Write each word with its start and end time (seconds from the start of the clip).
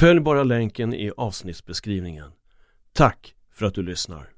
Följ 0.00 0.20
bara 0.20 0.42
länken 0.42 0.94
i 0.94 1.12
avsnittsbeskrivningen. 1.16 2.30
Tack 2.92 3.34
för 3.54 3.66
att 3.66 3.74
du 3.74 3.82
lyssnar. 3.82 4.28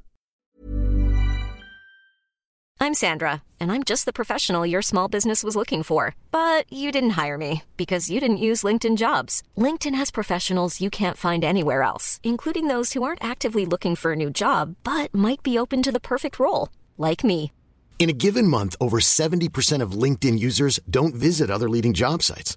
I'm 2.80 2.94
Sandra, 2.94 3.30
and 3.60 3.72
I'm 3.72 3.82
just 3.90 4.04
the 4.04 4.12
professional 4.12 4.70
your 4.70 4.82
small 4.82 5.10
business 5.10 5.44
was 5.44 5.56
looking 5.56 5.84
for. 5.84 6.14
But 6.30 6.72
you 6.72 6.92
didn't 6.92 7.24
hire 7.24 7.38
me 7.38 7.62
because 7.76 8.12
you 8.12 8.20
didn't 8.20 8.50
use 8.50 8.66
LinkedIn 8.68 8.96
jobs. 8.96 9.42
LinkedIn 9.56 9.98
has 9.98 10.10
professionals 10.10 10.80
you 10.80 10.90
can't 10.90 11.16
find 11.16 11.44
anywhere 11.44 11.82
else, 11.82 12.20
including 12.22 12.68
those 12.68 12.94
who 12.94 13.02
aren't 13.02 13.30
actively 13.32 13.66
looking 13.66 13.96
for 13.96 14.12
a 14.12 14.16
new 14.16 14.30
job 14.30 14.74
but 14.82 15.14
might 15.14 15.42
be 15.42 15.58
open 15.58 15.82
to 15.82 15.92
the 15.92 16.00
perfect 16.00 16.38
role, 16.38 16.68
like 16.96 17.26
me. 17.26 17.50
In 17.98 18.08
a 18.08 18.16
given 18.24 18.50
month, 18.50 18.76
over 18.80 18.98
70% 18.98 19.82
of 19.82 20.02
LinkedIn 20.02 20.38
users 20.38 20.80
don't 20.88 21.14
visit 21.14 21.50
other 21.50 21.68
leading 21.68 21.92
job 21.92 22.22
sites. 22.22 22.56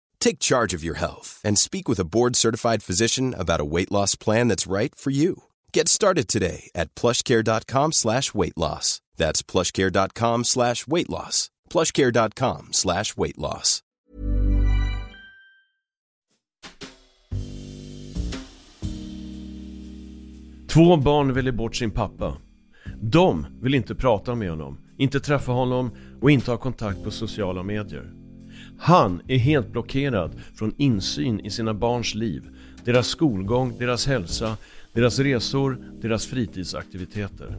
Take 0.21 0.39
charge 0.39 0.77
of 0.77 0.83
your 0.83 0.95
health 0.95 1.41
and 1.43 1.57
speak 1.57 1.89
with 1.89 1.99
a 1.99 2.05
board-certified 2.05 2.83
physician 2.83 3.33
about 3.37 3.59
a 3.59 3.65
weight 3.65 3.91
loss 3.91 4.15
plan 4.15 4.47
that's 4.47 4.71
right 4.71 4.95
for 4.95 5.11
you. 5.11 5.35
Get 5.73 5.89
started 5.89 6.27
today 6.27 6.69
at 6.75 6.95
plushcare.com 6.95 7.91
slash 7.91 8.33
weight 8.33 8.57
loss. 8.57 9.01
That's 9.17 9.41
plushcare.com 9.41 10.43
slash 10.45 10.87
weight 10.87 11.09
loss. 11.09 11.49
plushcare.com 11.69 12.69
slash 12.71 13.17
weight 13.17 13.37
loss. 13.37 13.81
Två 20.73 20.97
barn 20.97 21.33
väljer 21.33 21.51
bort 21.51 21.75
sin 21.75 21.91
pappa. 21.91 22.37
De 23.01 23.45
vill 23.61 23.75
inte 23.75 23.95
prata 23.95 24.35
med 24.35 24.49
honom, 24.49 24.77
inte 24.97 25.19
träffa 25.19 25.51
honom 25.51 25.91
och 26.21 26.31
inte 26.31 26.51
ha 26.51 26.57
kontakt 26.57 27.03
på 27.03 27.11
sociala 27.11 27.63
medier. 27.63 28.20
Han 28.83 29.21
är 29.27 29.37
helt 29.37 29.71
blockerad 29.71 30.31
från 30.55 30.73
insyn 30.77 31.39
i 31.39 31.49
sina 31.49 31.73
barns 31.73 32.15
liv, 32.15 32.43
deras 32.85 33.07
skolgång, 33.07 33.77
deras 33.79 34.07
hälsa, 34.07 34.57
deras 34.93 35.19
resor, 35.19 35.77
deras 36.01 36.25
fritidsaktiviteter. 36.25 37.57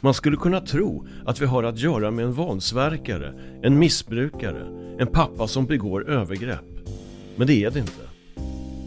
Man 0.00 0.14
skulle 0.14 0.36
kunna 0.36 0.60
tro 0.60 1.06
att 1.26 1.40
vi 1.40 1.46
har 1.46 1.62
att 1.62 1.78
göra 1.78 2.10
med 2.10 2.24
en 2.24 2.32
våldsverkare, 2.32 3.34
en 3.62 3.78
missbrukare, 3.78 4.66
en 4.98 5.06
pappa 5.06 5.46
som 5.46 5.66
begår 5.66 6.10
övergrepp. 6.10 6.88
Men 7.36 7.46
det 7.46 7.64
är 7.64 7.70
det 7.70 7.78
inte. 7.78 8.02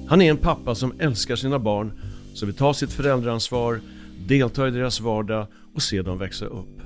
Han 0.08 0.22
är 0.22 0.30
en 0.30 0.38
pappa 0.38 0.76
som 0.76 0.94
älskar 1.00 1.36
sina 1.36 1.60
barn, 1.60 1.92
som 2.34 2.48
vill 2.48 2.56
ta 2.56 2.74
sitt 2.74 2.92
föräldraansvar, 2.92 3.80
delta 4.28 4.68
i 4.68 4.72
deras 4.72 5.02
vardag 5.02 5.48
och 5.74 5.82
se 5.82 6.02
dem 6.02 6.18
växa 6.18 6.46
upp. 6.46 6.82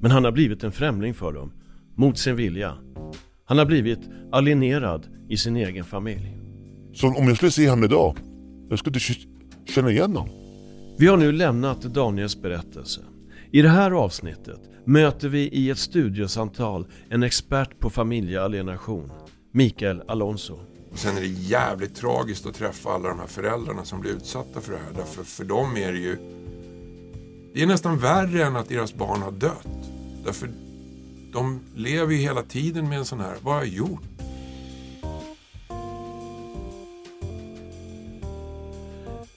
Men 0.00 0.10
han 0.10 0.24
har 0.24 0.32
blivit 0.32 0.64
en 0.64 0.72
främling 0.72 1.14
för 1.14 1.32
dem, 1.32 1.52
mot 1.98 2.18
sin 2.18 2.36
vilja. 2.36 2.74
Han 3.44 3.58
har 3.58 3.66
blivit 3.66 4.00
alienerad 4.32 5.06
i 5.28 5.36
sin 5.36 5.56
egen 5.56 5.84
familj. 5.84 6.38
Så 6.94 7.06
om 7.06 7.28
jag 7.28 7.36
skulle 7.36 7.52
se 7.52 7.68
honom 7.68 7.84
idag, 7.84 8.16
jag 8.70 8.78
skulle 8.78 8.98
inte 8.98 9.72
känna 9.72 9.90
igen 9.90 10.16
honom. 10.16 10.28
Vi 10.98 11.06
har 11.06 11.16
nu 11.16 11.32
lämnat 11.32 11.82
Daniels 11.82 12.42
berättelse. 12.42 13.00
I 13.52 13.62
det 13.62 13.68
här 13.68 13.90
avsnittet 13.90 14.60
möter 14.84 15.28
vi 15.28 15.40
i 15.40 15.70
ett 15.70 15.78
studiosamtal 15.78 16.86
en 17.08 17.22
expert 17.22 17.78
på 17.78 17.90
familjealienation, 17.90 19.12
Mikael 19.52 20.02
Alonso. 20.08 20.58
Och 20.92 20.98
sen 20.98 21.16
är 21.16 21.20
det 21.20 21.26
jävligt 21.26 21.94
tragiskt 21.94 22.46
att 22.46 22.54
träffa 22.54 22.90
alla 22.90 23.08
de 23.08 23.18
här 23.18 23.26
föräldrarna 23.26 23.84
som 23.84 24.00
blir 24.00 24.10
utsatta 24.10 24.60
för 24.60 24.72
det 24.72 24.78
här. 24.78 24.92
Därför 24.96 25.24
för 25.24 25.44
dem 25.44 25.76
är 25.76 25.92
det 25.92 25.98
ju... 25.98 26.16
Det 27.54 27.62
är 27.62 27.66
nästan 27.66 27.98
värre 27.98 28.44
än 28.44 28.56
att 28.56 28.68
deras 28.68 28.94
barn 28.94 29.22
har 29.22 29.32
dött. 29.32 29.90
Därför 30.24 30.48
de 31.32 31.60
lever 31.74 32.12
ju 32.12 32.18
hela 32.18 32.42
tiden 32.42 32.88
med 32.88 32.98
en 32.98 33.04
sån 33.04 33.20
här, 33.20 33.34
vad 33.42 33.54
har 33.54 33.60
jag 33.60 33.74
gjort? 33.74 34.02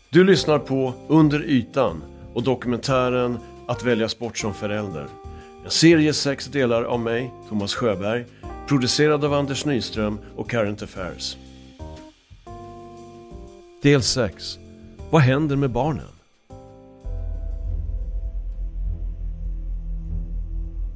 Du 0.09 0.23
lyssnar 0.23 0.59
på 0.59 0.93
Under 1.07 1.43
ytan 1.43 2.03
och 2.33 2.43
dokumentären 2.43 3.37
Att 3.67 3.83
välja 3.83 4.09
sport 4.09 4.37
som 4.37 4.53
förälder. 4.53 5.07
En 5.63 5.71
serie 5.71 6.13
sex 6.13 6.45
delar 6.45 6.83
av 6.83 6.99
mig, 6.99 7.33
Thomas 7.49 7.75
Sjöberg, 7.75 8.25
producerad 8.67 9.25
av 9.25 9.33
Anders 9.33 9.65
Nyström 9.65 10.19
och 10.35 10.49
Current 10.49 10.81
Affairs. 10.81 11.37
Del 13.81 14.01
6. 14.01 14.57
Vad 15.09 15.21
händer 15.21 15.55
med 15.55 15.71
barnen? 15.71 16.20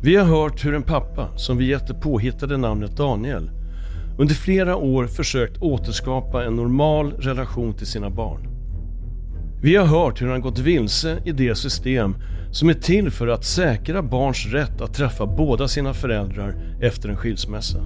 Vi 0.06 0.16
har 0.16 0.26
hört 0.26 0.66
hur 0.66 0.74
en 0.74 0.84
pappa, 0.84 1.38
som 1.38 1.58
vi 1.58 1.66
gett 1.66 1.88
det 1.88 1.94
påhittade 1.94 2.58
namnet 2.58 2.98
Daniel, 2.98 3.50
under 4.18 4.36
flera 4.36 4.76
år 4.76 5.08
försökt 5.08 5.62
återskapa 5.62 6.44
en 6.44 6.56
normal 6.56 7.12
relation 7.12 7.74
till 7.74 7.88
sina 7.88 8.10
barn. 8.10 8.48
Vi 9.62 9.76
har 9.76 9.86
hört 9.86 10.22
hur 10.22 10.28
han 10.28 10.42
gått 10.42 10.60
vilse 10.60 11.18
i 11.26 11.32
det 11.32 11.56
system 11.56 12.16
som 12.52 12.70
är 12.70 12.74
till 12.74 13.12
för 13.12 13.28
att 13.28 13.46
säkra 13.46 14.02
barns 14.02 14.46
rätt 14.46 14.82
att 14.82 14.94
träffa 14.94 15.26
båda 15.26 15.68
sina 15.68 15.94
föräldrar 15.94 16.56
efter 16.82 17.10
en 17.10 17.18
skilsmässa. 17.18 17.80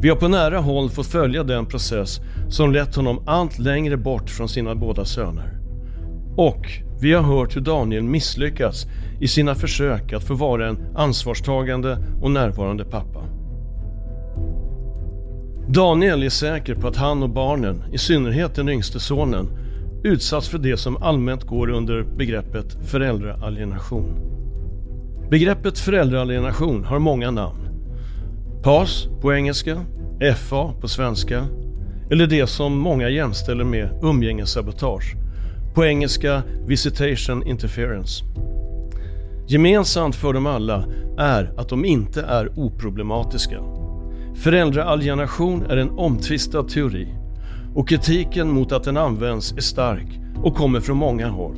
Vi 0.00 0.08
har 0.08 0.16
på 0.16 0.28
nära 0.28 0.58
håll 0.58 0.90
fått 0.90 1.06
följa 1.06 1.42
den 1.42 1.66
process 1.66 2.20
som 2.48 2.72
lett 2.72 2.96
honom 2.96 3.22
allt 3.26 3.58
längre 3.58 3.96
bort 3.96 4.30
från 4.30 4.48
sina 4.48 4.74
båda 4.74 5.04
söner. 5.04 5.58
Och 6.36 6.66
vi 7.02 7.12
har 7.12 7.22
hört 7.22 7.56
hur 7.56 7.60
Daniel 7.60 8.02
misslyckats 8.02 8.86
i 9.20 9.28
sina 9.28 9.54
försök 9.54 10.12
att 10.12 10.24
få 10.24 10.34
vara 10.34 10.68
en 10.68 10.78
ansvarstagande 10.96 11.98
och 12.22 12.30
närvarande 12.30 12.84
pappa. 12.84 13.24
Daniel 15.68 16.22
är 16.22 16.28
säker 16.28 16.74
på 16.74 16.88
att 16.88 16.96
han 16.96 17.22
och 17.22 17.30
barnen, 17.30 17.84
i 17.92 17.98
synnerhet 17.98 18.54
den 18.54 18.68
yngste 18.68 19.00
sonen, 19.00 19.48
utsatts 20.04 20.48
för 20.48 20.58
det 20.58 20.76
som 20.76 21.02
allmänt 21.02 21.44
går 21.44 21.70
under 21.70 22.02
begreppet 22.02 22.76
föräldraalienation. 22.84 24.14
Begreppet 25.30 25.78
föräldraalienation 25.78 26.84
har 26.84 26.98
många 26.98 27.30
namn. 27.30 27.68
PAS 28.62 29.08
på 29.20 29.34
engelska, 29.34 29.80
FA 30.36 30.72
på 30.80 30.88
svenska 30.88 31.46
eller 32.10 32.26
det 32.26 32.46
som 32.46 32.78
många 32.78 33.08
jämställer 33.08 33.64
med 33.64 34.00
umgängessabotage. 34.02 35.16
På 35.74 35.84
engelska 35.84 36.42
visitation 36.66 37.46
interference. 37.46 38.24
Gemensamt 39.48 40.16
för 40.16 40.32
dem 40.32 40.46
alla 40.46 40.84
är 41.18 41.52
att 41.56 41.68
de 41.68 41.84
inte 41.84 42.22
är 42.22 42.58
oproblematiska. 42.58 43.62
Föräldraalienation 44.34 45.62
är 45.62 45.76
en 45.76 45.90
omtvistad 45.90 46.62
teori 46.62 47.08
och 47.74 47.88
kritiken 47.88 48.50
mot 48.50 48.72
att 48.72 48.84
den 48.84 48.96
används 48.96 49.52
är 49.52 49.60
stark 49.60 50.20
och 50.42 50.56
kommer 50.56 50.80
från 50.80 50.96
många 50.96 51.28
håll. 51.28 51.56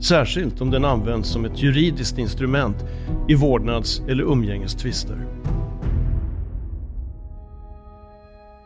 Särskilt 0.00 0.60
om 0.60 0.70
den 0.70 0.84
används 0.84 1.28
som 1.28 1.44
ett 1.44 1.62
juridiskt 1.62 2.18
instrument 2.18 2.76
i 3.28 3.34
vårdnads 3.34 4.02
eller 4.08 4.24
umgängestvister. 4.24 5.26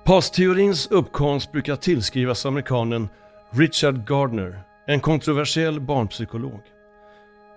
PAS-teorins 0.05 0.89
uppkomst 0.91 1.53
brukar 1.53 1.77
tillskrivas 1.77 2.47
amerikanen 2.47 3.09
Richard 3.51 4.09
Gardner, 4.09 4.68
en 4.91 5.01
kontroversiell 5.01 5.81
barnpsykolog. 5.81 6.61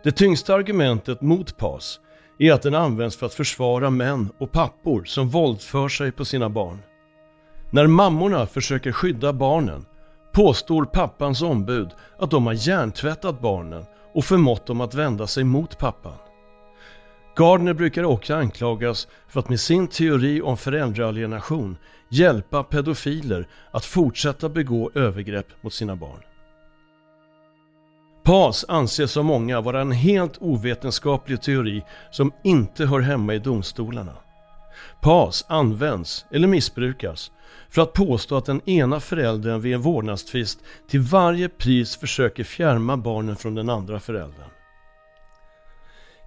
Det 0.04 0.12
tyngsta 0.12 0.54
argumentet 0.54 1.22
mot 1.22 1.57
PAS 1.57 2.00
är 2.39 2.54
att 2.54 2.62
den 2.62 2.75
används 2.75 3.18
för 3.18 3.25
att 3.25 3.33
försvara 3.33 3.89
män 3.89 4.30
och 4.38 4.51
pappor 4.51 5.04
som 5.04 5.30
våldför 5.30 5.89
sig 5.89 6.12
på 6.12 6.25
sina 6.25 6.50
barn. 6.50 6.80
När 7.69 7.88
mammorna 7.88 8.45
försöker 8.45 8.92
skydda 8.92 9.33
barnen 9.33 9.86
påstår 10.31 10.86
pappans 10.86 11.42
ombud 11.42 11.89
att 12.19 12.31
de 12.31 12.45
har 12.45 12.54
hjärntvättat 12.54 13.42
barnen 13.42 13.86
och 14.13 14.25
förmått 14.25 14.66
dem 14.66 14.81
att 14.81 14.94
vända 14.94 15.27
sig 15.27 15.44
mot 15.44 15.77
pappan. 15.77 16.18
Gardner 17.36 17.74
brukar 17.74 18.04
också 18.04 18.36
anklagas 18.36 19.07
för 19.27 19.39
att 19.39 19.50
med 19.50 19.60
sin 19.60 19.88
teori 19.88 20.42
om 20.42 20.57
föräldraalienation 20.57 21.77
hjälpa 22.10 22.63
pedofiler 22.63 23.48
att 23.72 23.86
fortsätta 23.86 24.50
begå 24.50 24.92
övergrepp 24.95 25.63
mot 25.63 25.74
sina 25.74 25.95
barn. 25.95 26.19
PAS 28.23 28.65
anses 28.68 29.18
av 29.18 29.25
många 29.25 29.62
vara 29.62 29.81
en 29.81 29.91
helt 29.91 30.38
ovetenskaplig 30.39 31.41
teori 31.41 31.83
som 32.12 32.31
inte 32.44 32.85
hör 32.85 33.00
hemma 33.00 33.33
i 33.33 33.39
domstolarna. 33.39 34.15
PAS 35.01 35.45
används, 35.47 36.25
eller 36.31 36.47
missbrukas, 36.47 37.31
för 37.69 37.81
att 37.81 37.94
påstå 37.94 38.38
att 38.38 38.45
den 38.45 38.69
ena 38.69 39.00
föräldern 39.00 39.62
vid 39.62 39.73
en 39.73 39.81
vårdnadstvist 39.81 40.59
till 40.89 41.00
varje 41.00 41.50
pris 41.50 41.97
försöker 41.97 42.44
fjärma 42.44 42.97
barnen 42.97 43.35
från 43.35 43.56
den 43.56 43.69
andra 43.69 44.00
föräldern. 44.00 44.50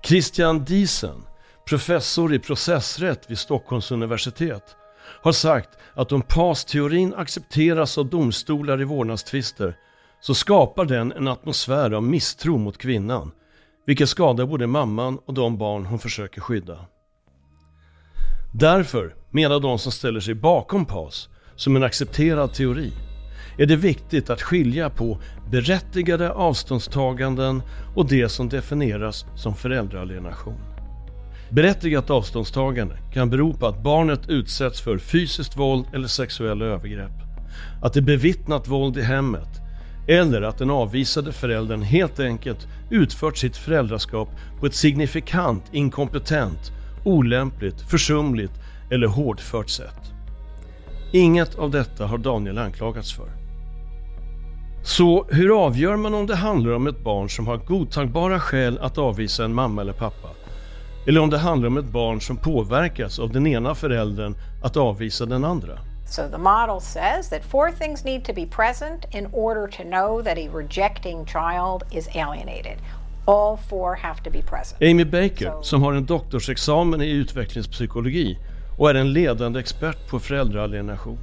Christian 0.03 0.65
Diesen, 0.65 1.27
professor 1.65 2.35
i 2.35 2.39
processrätt 2.39 3.31
vid 3.31 3.39
Stockholms 3.39 3.91
universitet, 3.91 4.77
har 5.23 5.33
sagt 5.33 5.71
att 5.95 6.13
om 6.13 6.23
PAS-teorin 6.23 7.15
accepteras 7.15 7.99
av 7.99 8.07
domstolar 8.07 8.81
i 8.81 8.85
vårdnadstvister 8.85 9.77
så 10.27 10.35
skapar 10.35 10.85
den 10.85 11.13
en 11.13 11.29
atmosfär 11.29 11.91
av 11.91 12.03
misstro 12.03 12.59
mot 12.59 12.79
kvinnan, 12.79 13.31
vilket 13.87 14.09
skadar 14.09 14.47
både 14.47 14.67
mamman 14.67 15.19
och 15.27 15.35
de 15.35 15.59
barn 15.59 15.87
hon 15.87 15.99
försöker 15.99 16.41
skydda. 16.41 16.79
Därför, 18.55 19.15
menar 19.31 19.61
de 19.61 19.79
som 19.79 19.93
ställer 19.93 20.21
sig 20.21 20.35
bakom 20.35 20.87
PAS, 20.87 21.29
som 21.57 21.77
en 21.77 21.83
accepterad 21.83 22.53
teori, 22.53 22.93
är 23.59 23.67
det 23.67 23.77
viktigt 23.77 24.31
att 24.31 24.43
skilja 24.43 24.91
på 24.91 25.19
berättigade 25.51 26.33
avståndstaganden 26.33 27.63
och 27.97 28.09
det 28.09 28.29
som 28.29 28.49
definieras 28.49 29.27
som 29.37 29.55
föräldraalienation. 29.55 30.59
Berättigat 31.51 32.11
avståndstagande 32.11 32.99
kan 33.13 33.31
bero 33.31 33.53
på 33.53 33.67
att 33.67 33.83
barnet 33.83 34.29
utsätts 34.29 34.81
för 34.81 34.99
fysiskt 34.99 35.57
våld 35.57 35.87
eller 35.93 36.09
sexuella 36.09 36.65
övergrepp, 36.65 37.23
att 37.83 37.93
det 37.93 38.03
bevittnat 38.03 38.69
våld 38.69 38.99
i 38.99 39.03
hemmet 39.03 39.64
eller 40.07 40.43
att 40.43 40.59
den 40.59 40.71
avvisade 40.71 41.33
föräldern 41.33 41.83
helt 41.83 42.21
enkelt 42.21 42.67
utfört 42.91 43.37
sitt 43.37 43.57
föräldraskap 43.57 44.29
på 44.61 44.67
ett 44.67 44.75
signifikant 44.75 45.65
inkompetent, 45.73 46.73
olämpligt, 47.05 47.81
försumligt 47.81 48.53
eller 48.91 49.07
hårdfört 49.07 49.71
sätt. 49.71 50.13
Inget 51.13 51.55
av 51.55 51.71
detta 51.71 52.07
har 52.07 52.19
Daniel 52.19 52.59
anklagats 52.59 53.13
för. 53.13 53.29
Så 54.83 55.27
hur 55.31 55.65
avgör 55.65 55.97
man 55.97 56.15
om 56.15 56.27
det 56.27 56.37
handlar 56.37 56.73
om 56.73 56.87
ett 56.87 57.05
barn 57.05 57.29
som 57.31 57.47
har 57.47 57.57
godtagbara 57.57 58.41
skäl 58.41 58.79
att 58.79 58.99
avvisa 58.99 59.45
en 59.45 59.55
mamma 59.55 59.81
eller 59.81 59.93
pappa? 59.93 60.29
Eller 61.07 61.21
om 61.21 61.31
det 61.31 61.39
handlar 61.39 61.69
om 61.69 61.77
ett 61.77 61.93
barn 61.93 62.21
som 62.21 62.37
påverkas 62.37 63.19
av 63.19 63.33
den 63.33 63.47
ena 63.47 63.75
föräldern 63.75 64.35
att 64.63 64.77
avvisa 64.77 65.27
den 65.27 65.45
andra? 65.45 65.79
So 66.07 66.29
the 66.29 66.39
model 66.39 66.81
says 66.81 67.29
that 67.29 67.45
four 67.45 67.73
things 67.73 68.05
need 68.05 68.25
to 68.25 68.33
be 68.33 68.47
present 68.47 69.07
in 69.11 69.29
order 69.33 69.67
to 69.77 69.85
know 69.85 70.23
that 70.23 70.39
a 70.39 70.49
rejecting 70.49 71.27
child 71.27 71.83
is 71.91 72.09
alienated. 72.15 72.79
All 73.27 73.57
four 73.57 73.95
have 73.95 74.23
to 74.23 74.31
be 74.31 74.43
present. 74.43 74.83
Amy 74.83 75.05
Baker, 75.05 75.63
som 75.63 75.83
har 75.83 75.93
en 75.93 76.07
doktorsexamen 76.07 77.03
i 77.03 77.11
utvecklingspsykologi 77.11 78.39
och 78.79 78.91
är 78.91 78.95
en 78.95 79.13
ledande 79.13 79.61
expert 79.61 80.09
på 80.09 80.19
föräldraalienation, 80.19 81.19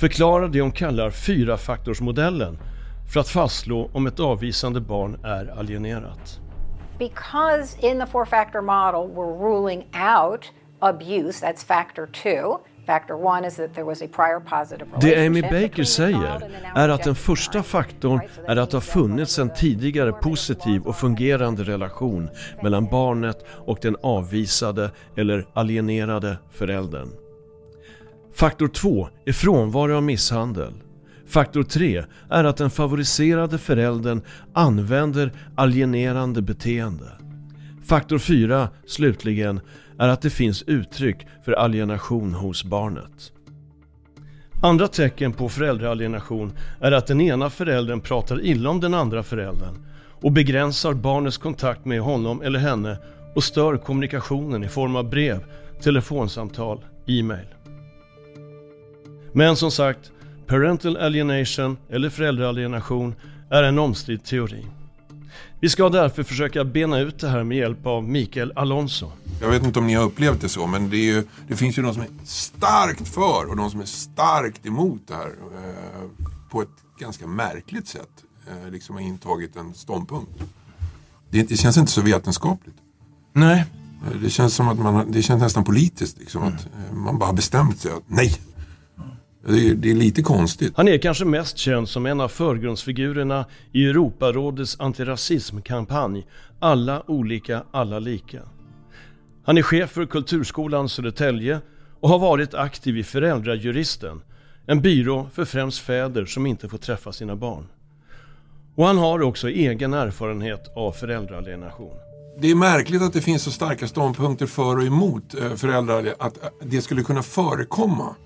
förklarar 0.00 0.48
det 0.48 0.60
hon 0.60 0.72
kallar 0.72 1.10
fyrafaktorsmodellen 1.10 2.58
för 3.12 3.20
att 3.20 3.28
fastslå 3.28 3.90
om 3.92 4.06
ett 4.06 4.20
avvisande 4.20 4.80
barn 4.80 5.20
är 5.24 5.58
alienerat. 5.58 6.40
Because 6.98 7.76
in 7.80 8.00
the 8.00 8.06
four 8.06 8.24
factor 8.24 8.60
model 8.60 9.16
we're 9.16 9.38
ruling 9.38 9.86
out 9.94 10.52
abuse, 10.80 11.46
that's 11.46 11.64
factor 11.64 12.06
two. 12.06 12.58
Det 15.00 15.26
Amy 15.26 15.42
Baker 15.42 15.84
säger 15.84 16.50
är 16.74 16.88
att 16.88 17.02
den 17.04 17.14
första 17.14 17.62
faktorn 17.62 18.20
är 18.46 18.56
att 18.56 18.70
det 18.70 18.76
har 18.76 18.80
funnits 18.80 19.38
en 19.38 19.54
tidigare 19.54 20.12
positiv 20.12 20.82
och 20.82 20.96
fungerande 20.96 21.62
relation 21.62 22.28
mellan 22.62 22.86
barnet 22.86 23.44
och 23.66 23.78
den 23.82 23.96
avvisade 24.02 24.90
eller 25.16 25.46
alienerade 25.54 26.38
föräldern. 26.50 27.08
Faktor 28.34 28.68
2 28.68 29.08
är 29.24 29.32
frånvaro 29.32 29.96
av 29.96 30.02
misshandel. 30.02 30.72
Faktor 31.26 31.62
3 31.62 32.04
är 32.30 32.44
att 32.44 32.56
den 32.56 32.70
favoriserade 32.70 33.58
föräldern 33.58 34.22
använder 34.52 35.32
alienerande 35.56 36.42
beteende. 36.42 37.12
Faktor 37.88 38.18
4 38.18 38.68
slutligen 38.86 39.60
är 39.98 40.08
att 40.08 40.22
det 40.22 40.30
finns 40.30 40.62
uttryck 40.62 41.26
för 41.44 41.52
alienation 41.52 42.34
hos 42.34 42.64
barnet. 42.64 43.32
Andra 44.62 44.88
tecken 44.88 45.32
på 45.32 45.48
föräldraalienation 45.48 46.52
är 46.80 46.92
att 46.92 47.06
den 47.06 47.20
ena 47.20 47.50
föräldern 47.50 48.00
pratar 48.00 48.44
illa 48.44 48.70
om 48.70 48.80
den 48.80 48.94
andra 48.94 49.22
föräldern 49.22 49.74
och 50.20 50.32
begränsar 50.32 50.92
barnets 50.92 51.38
kontakt 51.38 51.84
med 51.84 52.00
honom 52.00 52.42
eller 52.42 52.58
henne 52.58 52.98
och 53.34 53.44
stör 53.44 53.76
kommunikationen 53.76 54.64
i 54.64 54.68
form 54.68 54.96
av 54.96 55.10
brev, 55.10 55.44
telefonsamtal, 55.80 56.84
e-mail. 57.06 57.46
Men 59.32 59.56
som 59.56 59.70
sagt, 59.70 60.12
parental 60.46 60.96
alienation 60.96 61.76
eller 61.90 62.10
föräldraalienation 62.10 63.14
är 63.50 63.62
en 63.62 63.78
omstridd 63.78 64.24
teori. 64.24 64.66
Vi 65.60 65.68
ska 65.68 65.88
därför 65.88 66.22
försöka 66.22 66.64
bena 66.64 66.98
ut 66.98 67.18
det 67.18 67.28
här 67.28 67.44
med 67.44 67.58
hjälp 67.58 67.86
av 67.86 68.08
Mikael 68.08 68.52
Alonso. 68.56 69.10
Jag 69.40 69.50
vet 69.50 69.64
inte 69.64 69.78
om 69.78 69.86
ni 69.86 69.94
har 69.94 70.04
upplevt 70.04 70.40
det 70.40 70.48
så, 70.48 70.66
men 70.66 70.90
det, 70.90 70.96
ju, 70.96 71.24
det 71.48 71.56
finns 71.56 71.78
ju 71.78 71.82
de 71.82 71.94
som 71.94 72.02
är 72.02 72.08
starkt 72.24 73.08
för 73.08 73.50
och 73.50 73.56
de 73.56 73.70
som 73.70 73.80
är 73.80 73.84
starkt 73.84 74.66
emot 74.66 75.00
det 75.06 75.14
här 75.14 75.26
eh, 75.26 76.08
på 76.50 76.62
ett 76.62 76.68
ganska 76.98 77.26
märkligt 77.26 77.88
sätt. 77.88 78.10
Eh, 78.50 78.70
liksom 78.70 78.94
har 78.94 79.02
intagit 79.02 79.56
en 79.56 79.74
ståndpunkt. 79.74 80.42
Det, 81.30 81.42
det, 81.42 81.56
känns 81.56 81.76
inte 81.76 81.92
så 81.92 82.00
vetenskapligt. 82.00 82.76
Nej. 83.32 83.64
Eh, 84.06 84.20
det 84.20 84.30
känns 84.30 84.54
som 84.54 84.68
att 84.68 84.78
man, 84.78 85.12
det 85.12 85.22
känns 85.22 85.42
nästan 85.42 85.64
politiskt. 85.64 86.18
Liksom, 86.18 86.42
mm. 86.42 86.54
att 86.54 86.60
eh, 86.60 86.96
man 86.96 87.18
bara 87.18 87.26
har 87.26 87.34
bestämt 87.34 87.80
sig 87.80 87.92
att 87.92 88.02
nej, 88.06 88.40
det 89.52 89.68
är, 89.68 89.74
det 89.74 89.90
är, 89.90 89.94
lite 89.94 90.22
konstigt. 90.22 90.72
Han 90.76 90.88
är 90.88 90.98
kanske 90.98 91.24
mest 91.24 91.58
känd 91.58 91.88
som 91.88 92.06
en 92.06 92.20
av 92.20 92.28
förgrundsfigurerna 92.28 93.44
i 93.72 93.86
Europarådets 93.86 94.80
antirasismkampanj 94.80 96.26
Alla 96.60 97.10
olika, 97.10 97.62
alla 97.70 97.98
lika. 97.98 98.40
Han 99.44 99.58
är 99.58 99.62
chef 99.62 99.90
för 99.90 100.06
Kulturskolan 100.06 100.88
Södertälje 100.88 101.60
och 102.00 102.08
har 102.08 102.18
varit 102.18 102.54
aktiv 102.54 102.98
i 102.98 103.04
Föräldrajuristen, 103.04 104.20
en 104.66 104.80
byrå 104.80 105.30
för 105.34 105.44
främst 105.44 105.78
fäder 105.78 106.24
som 106.24 106.46
inte 106.46 106.68
får 106.68 106.78
träffa 106.78 107.12
sina 107.12 107.36
barn. 107.36 107.66
Och 108.74 108.86
han 108.86 108.98
har 108.98 109.22
också 109.22 109.48
egen 109.50 109.94
erfarenhet 109.94 110.76
av 110.76 110.92
föräldraalienation. 110.92 111.96
Det 112.40 112.50
är 112.50 112.54
märkligt 112.54 113.02
att 113.02 113.12
det 113.12 113.20
finns 113.20 113.42
så 113.42 113.50
starka 113.50 113.88
ståndpunkter 113.88 114.46
för 114.46 114.76
och 114.76 114.84
emot 114.84 115.34
eh, 115.34 115.54
föräldrar, 115.54 116.14
att 116.18 116.38
det 116.62 116.82
skulle 116.82 117.02
kunna 117.02 117.22
förekomma. 117.22 118.16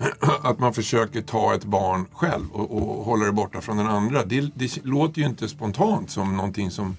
att 0.42 0.58
man 0.58 0.74
försöker 0.74 1.22
ta 1.22 1.54
ett 1.54 1.64
barn 1.64 2.06
själv 2.12 2.50
och, 2.52 2.76
och 2.76 3.04
hålla 3.04 3.24
det 3.24 3.32
borta 3.32 3.60
från 3.60 3.76
den 3.76 3.86
andra. 3.86 4.24
Det, 4.24 4.50
det, 4.54 4.84
låter 4.84 5.20
ju 5.20 5.26
inte 5.26 5.48
spontant 5.48 6.10
som 6.10 6.36
någonting 6.36 6.70
som 6.70 6.96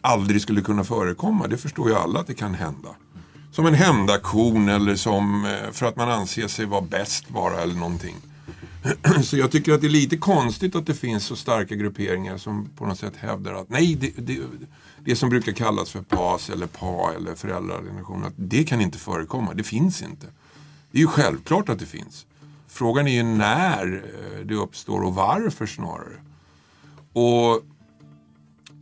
aldrig 0.00 0.42
skulle 0.42 0.60
kunna 0.60 0.84
förekomma. 0.84 1.46
Det 1.46 1.56
förstår 1.56 1.88
ju 1.88 1.94
alla 1.94 2.20
att 2.20 2.26
det 2.26 2.34
kan 2.34 2.54
hända. 2.54 2.88
Som 3.52 3.66
en 3.66 3.74
hämndaktion 3.74 4.68
eller 4.68 4.96
som 4.96 5.44
eh, 5.44 5.72
för 5.72 5.86
att 5.86 5.96
man 5.96 6.10
anser 6.10 6.48
sig 6.48 6.66
vara 6.66 6.80
bäst 6.80 7.28
bara 7.28 7.60
eller 7.60 7.74
någonting. 7.74 8.16
Så 9.22 9.36
jag 9.36 9.50
tycker 9.50 9.72
att 9.72 9.80
det 9.80 9.86
är 9.86 9.90
lite 9.90 10.16
konstigt 10.16 10.76
att 10.76 10.86
det 10.86 10.94
finns 10.94 11.24
så 11.24 11.36
starka 11.36 11.74
grupperingar 11.74 12.36
som 12.36 12.68
på 12.76 12.86
något 12.86 12.98
sätt 12.98 13.16
hävdar 13.16 13.52
att 13.52 13.68
nej, 13.68 13.94
det, 13.94 14.12
det, 14.16 14.38
det 15.04 15.16
som 15.16 15.28
brukar 15.28 15.52
kallas 15.52 15.90
för 15.90 16.02
PAS 16.02 16.50
eller 16.50 16.66
PA 16.66 17.12
eller 17.16 17.34
föräldrarelation, 17.34 18.24
att 18.24 18.34
det 18.36 18.64
kan 18.64 18.80
inte 18.80 18.98
förekomma, 18.98 19.54
det 19.54 19.64
finns 19.64 20.02
inte. 20.02 20.26
Det 20.90 20.98
är 20.98 21.02
ju 21.02 21.06
självklart 21.06 21.68
att 21.68 21.78
det 21.78 21.86
finns. 21.86 22.26
Frågan 22.66 23.06
är 23.06 23.12
ju 23.12 23.22
när 23.22 23.94
eh, 23.94 24.46
det 24.46 24.54
uppstår 24.54 25.00
och 25.02 25.14
varför 25.14 25.66
snarare. 25.66 26.22
Och 27.12 27.62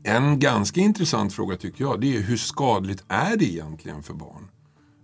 en 0.02 0.38
ganska 0.38 0.80
intressant 0.80 1.32
fråga 1.32 1.56
tycker 1.56 1.84
jag, 1.84 2.00
det 2.00 2.16
är 2.16 2.20
hur 2.20 2.36
skadligt 2.36 3.04
är 3.08 3.36
det 3.36 3.44
egentligen 3.44 4.02
för 4.02 4.14
barn? 4.14 4.50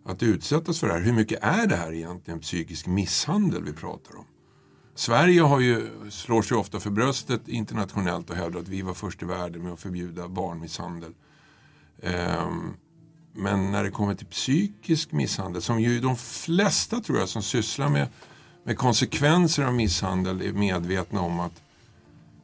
Att 0.04 0.22
utsättas 0.22 0.80
för 0.80 0.86
det 0.86 0.92
här. 0.92 1.00
Hur 1.00 1.12
mycket 1.12 1.38
är 1.42 1.66
det 1.66 1.76
här 1.76 1.92
egentligen 1.92 2.40
psykisk 2.40 2.86
misshandel 2.86 3.64
vi 3.64 3.72
pratar 3.72 4.16
om? 4.16 4.24
Sverige 4.94 5.40
har 5.42 5.60
ju, 5.60 5.90
slår 6.10 6.42
sig 6.42 6.56
ofta 6.56 6.80
för 6.80 6.90
bröstet 6.90 7.48
internationellt 7.48 8.30
och 8.30 8.36
hävdar 8.36 8.60
att 8.60 8.68
vi 8.68 8.82
var 8.82 8.94
först 8.94 9.22
i 9.22 9.24
världen 9.24 9.62
med 9.62 9.72
att 9.72 9.80
förbjuda 9.80 10.28
barnmisshandel. 10.28 11.12
Um, 12.02 12.76
men 13.32 13.70
när 13.70 13.84
det 13.84 13.90
kommer 13.90 14.14
till 14.14 14.26
psykisk 14.26 15.12
misshandel, 15.12 15.62
som 15.62 15.80
ju 15.80 16.00
de 16.00 16.16
flesta 16.16 17.00
tror 17.00 17.18
jag 17.18 17.28
som 17.28 17.42
sysslar 17.42 17.88
med, 17.88 18.08
med 18.64 18.78
konsekvenser 18.78 19.64
av 19.64 19.74
misshandel 19.74 20.42
är 20.42 20.52
medvetna 20.52 21.20
om 21.20 21.40
att 21.40 21.62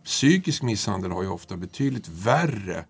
psykisk 0.05 0.63
misshandel 0.63 1.11
har 1.11 1.23
ju 1.23 1.29
ofta 1.29 1.57
betydligt 1.57 2.09
värre 2.09 2.85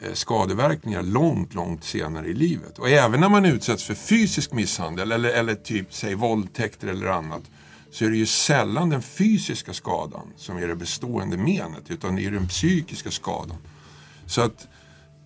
eh, 0.00 0.12
skadeverkningar 0.12 1.02
långt, 1.02 1.54
långt 1.54 1.84
senare 1.84 2.26
i 2.26 2.34
livet. 2.34 2.78
Och 2.78 2.88
även 2.88 3.20
när 3.20 3.28
man 3.28 3.44
utsätts 3.44 3.84
för 3.84 3.94
fysisk 3.94 4.52
misshandel 4.52 5.12
eller, 5.12 5.28
eller 5.28 5.54
typ, 5.54 5.94
säg 5.94 6.14
våldtäkter 6.14 6.88
eller 6.88 7.06
annat 7.06 7.42
så 7.90 8.04
är 8.04 8.10
det 8.10 8.16
ju 8.16 8.26
sällan 8.26 8.88
den 8.88 9.02
fysiska 9.02 9.72
skadan 9.72 10.32
som 10.36 10.56
är 10.56 10.68
det 10.68 10.76
bestående 10.76 11.36
menet 11.36 11.90
utan 11.90 12.16
det 12.16 12.26
är 12.26 12.30
den 12.30 12.48
psykiska 12.48 13.10
skadan. 13.10 13.56
Så 14.26 14.40
att, 14.40 14.68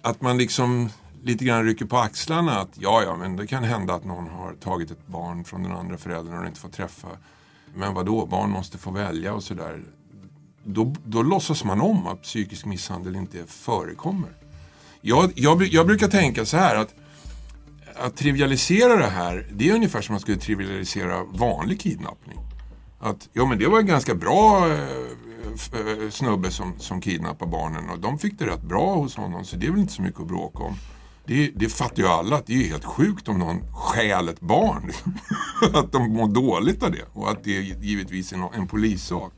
att 0.02 0.20
man 0.20 0.38
liksom 0.38 0.90
lite 1.22 1.44
grann 1.44 1.64
rycker 1.64 1.84
på 1.84 1.98
axlarna 1.98 2.60
att 2.60 2.70
ja, 2.74 3.02
ja, 3.02 3.16
men 3.16 3.36
det 3.36 3.46
kan 3.46 3.64
hända 3.64 3.94
att 3.94 4.04
någon 4.04 4.28
har 4.28 4.52
tagit 4.52 4.90
ett 4.90 5.06
barn 5.06 5.44
från 5.44 5.62
den 5.62 5.72
andra 5.72 5.98
föräldern 5.98 6.38
och 6.38 6.46
inte 6.46 6.60
får 6.60 6.68
träffa. 6.68 7.08
Men 7.74 7.94
vad 7.94 8.06
då? 8.06 8.26
barn 8.26 8.50
måste 8.50 8.78
få 8.78 8.90
välja 8.90 9.34
och 9.34 9.42
sådär. 9.42 9.82
Då, 10.64 10.94
då 11.04 11.22
låtsas 11.22 11.64
man 11.64 11.80
om 11.80 12.06
att 12.06 12.22
psykisk 12.22 12.66
misshandel 12.66 13.16
inte 13.16 13.46
förekommer. 13.46 14.30
Jag, 15.00 15.32
jag, 15.34 15.62
jag 15.62 15.86
brukar 15.86 16.08
tänka 16.08 16.44
så 16.44 16.56
här 16.56 16.76
att 16.76 16.94
att 18.00 18.16
trivialisera 18.16 18.96
det 18.96 19.06
här, 19.06 19.46
det 19.52 19.68
är 19.68 19.74
ungefär 19.74 20.00
som 20.00 20.12
att 20.12 20.14
man 20.14 20.20
skulle 20.20 20.38
trivialisera 20.38 21.24
vanlig 21.24 21.80
kidnappning. 21.80 22.38
Att, 23.00 23.28
ja 23.32 23.46
men 23.46 23.58
det 23.58 23.66
var 23.66 23.78
en 23.78 23.86
ganska 23.86 24.14
bra 24.14 24.68
eh, 24.68 24.80
eh 25.72 26.10
snubbe 26.10 26.50
som, 26.50 26.74
som 26.78 27.00
kidnappade 27.00 27.50
barnen 27.50 27.90
och 27.90 27.98
de 27.98 28.18
fick 28.18 28.38
det 28.38 28.46
rätt 28.46 28.62
bra 28.62 28.94
hos 28.94 29.16
honom 29.16 29.44
så 29.44 29.56
det 29.56 29.66
är 29.66 29.70
väl 29.70 29.80
inte 29.80 29.92
så 29.92 30.02
mycket 30.02 30.20
att 30.20 30.28
bråka 30.28 30.58
om. 30.58 30.74
Det, 31.24 31.50
det 31.54 31.68
fattar 31.68 32.02
ju 32.02 32.08
alla 32.08 32.36
att 32.36 32.46
det 32.46 32.54
är 32.54 32.68
helt 32.68 32.84
sjukt 32.84 33.28
om 33.28 33.38
någon 33.38 33.72
stjäl 33.72 34.28
ett 34.28 34.40
barn. 34.40 34.92
Att 35.74 35.92
de 35.92 36.12
mår 36.12 36.28
dåligt 36.28 36.82
av 36.82 36.90
det 36.90 37.04
och 37.12 37.30
att 37.30 37.44
det 37.44 37.56
är 37.56 37.60
givetvis 37.60 38.32
är 38.32 38.54
en 38.54 38.66
polissak. 38.66 39.32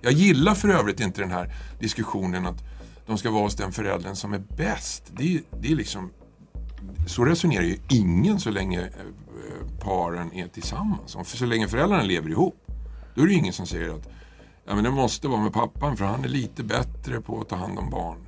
Jag 0.00 0.12
gillar 0.12 0.54
för 0.54 0.68
övrigt 0.68 1.00
inte 1.00 1.20
den 1.20 1.30
här 1.30 1.54
diskussionen 1.80 2.46
att 2.46 2.62
de 3.06 3.18
ska 3.18 3.30
vara 3.30 3.42
hos 3.42 3.56
den 3.56 3.72
föräldern 3.72 4.16
som 4.16 4.32
är 4.32 4.42
bäst. 4.56 5.12
Det, 5.16 5.42
det 5.60 5.72
är 5.72 5.76
liksom, 5.76 6.10
så 7.06 7.24
resonerar 7.24 7.62
ju 7.62 7.78
ingen 7.88 8.40
så 8.40 8.50
länge 8.50 8.80
eh, 8.80 9.78
paren 9.80 10.32
är 10.32 10.48
tillsammans. 10.48 11.12
För 11.24 11.36
så 11.36 11.46
länge 11.46 11.68
föräldrarna 11.68 12.02
lever 12.02 12.30
ihop, 12.30 12.66
då 13.14 13.22
är 13.22 13.26
det 13.26 13.34
ingen 13.34 13.52
som 13.52 13.66
säger 13.66 13.94
att 13.94 14.08
ja, 14.66 14.74
men 14.74 14.84
det 14.84 14.90
måste 14.90 15.28
vara 15.28 15.40
med 15.40 15.52
pappan 15.52 15.96
för 15.96 16.04
han 16.04 16.24
är 16.24 16.28
lite 16.28 16.62
bättre 16.62 17.20
på 17.20 17.40
att 17.40 17.48
ta 17.48 17.56
hand 17.56 17.78
om 17.78 17.90
barn. 17.90 18.18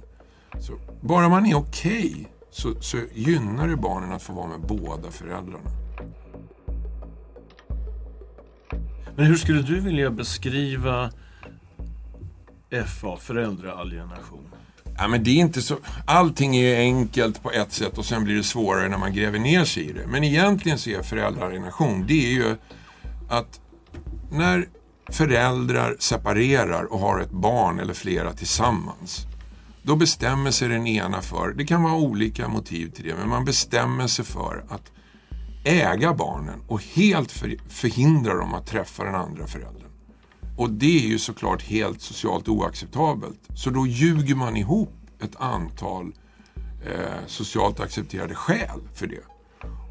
Så, 0.61 0.73
bara 1.01 1.29
man 1.29 1.47
är 1.47 1.55
okej 1.55 2.11
okay, 2.11 2.27
så, 2.57 2.75
så 2.81 2.99
gynnar 3.15 3.69
det 3.69 3.77
barnen 3.77 4.13
att 4.13 4.23
få 4.23 4.33
vara 4.33 4.47
med 4.47 4.61
båda 4.61 5.11
föräldrarna. 5.11 5.71
Men 9.17 9.27
hur 9.27 9.37
skulle 9.37 9.63
du 9.63 9.81
vilja 9.81 10.11
beskriva 10.11 11.11
FA, 12.87 13.17
föräldraalienation? 13.17 14.49
Ja, 14.99 15.09
men 15.09 15.25
det 15.25 15.31
är 15.31 15.35
inte 15.35 15.63
så, 15.63 15.77
allting 16.07 16.57
är 16.57 16.81
enkelt 16.81 17.43
på 17.43 17.51
ett 17.51 17.73
sätt 17.73 17.99
och 17.99 18.05
sen 18.05 18.25
blir 18.25 18.37
det 18.37 18.43
svårare 18.43 18.89
när 18.89 18.99
man 18.99 19.15
gräver 19.15 19.39
ner 19.39 19.65
sig 19.65 19.83
i 19.83 19.93
det. 19.93 20.07
Men 20.07 20.25
egentligen 20.25 20.79
så 20.79 20.91
är 20.91 21.03
föräldraalienation, 21.03 22.05
det 22.07 22.27
är 22.27 22.33
ju 22.33 22.57
att 23.29 23.61
när 24.31 24.69
föräldrar 25.09 25.97
separerar 25.99 26.93
och 26.93 26.99
har 26.99 27.21
ett 27.21 27.31
barn 27.31 27.81
eller 27.81 27.95
flera 27.95 28.33
tillsammans 28.33 29.27
då 29.87 29.97
bestämmer 29.97 30.50
sig 30.50 30.69
den 30.69 30.87
ena 30.87 31.23
för, 31.23 31.52
det 31.52 31.66
kan 31.66 31.83
vara 31.83 31.95
olika 31.95 32.49
motiv 32.49 32.90
till 32.90 33.05
det, 33.05 33.14
men 33.14 33.28
man 33.28 33.45
bestämmer 33.45 34.07
sig 34.07 34.25
för 34.25 34.64
att 34.69 34.93
äga 35.64 36.14
barnen 36.14 36.61
och 36.69 36.83
helt 36.83 37.33
för, 37.33 37.57
förhindra 37.69 38.35
dem 38.35 38.55
att 38.55 38.66
träffa 38.66 39.05
den 39.05 39.14
andra 39.14 39.47
föräldern. 39.47 39.90
Och 40.57 40.71
det 40.71 41.05
är 41.05 41.09
ju 41.09 41.19
såklart 41.19 41.62
helt 41.62 42.02
socialt 42.02 42.49
oacceptabelt. 42.49 43.40
Så 43.55 43.71
då 43.71 43.87
ljuger 43.87 44.35
man 44.35 44.57
ihop 44.57 44.93
ett 45.23 45.37
antal 45.37 46.12
eh, 46.87 47.26
socialt 47.26 47.81
accepterade 47.81 48.35
skäl 48.35 48.81
för 48.95 49.07
det. 49.07 49.25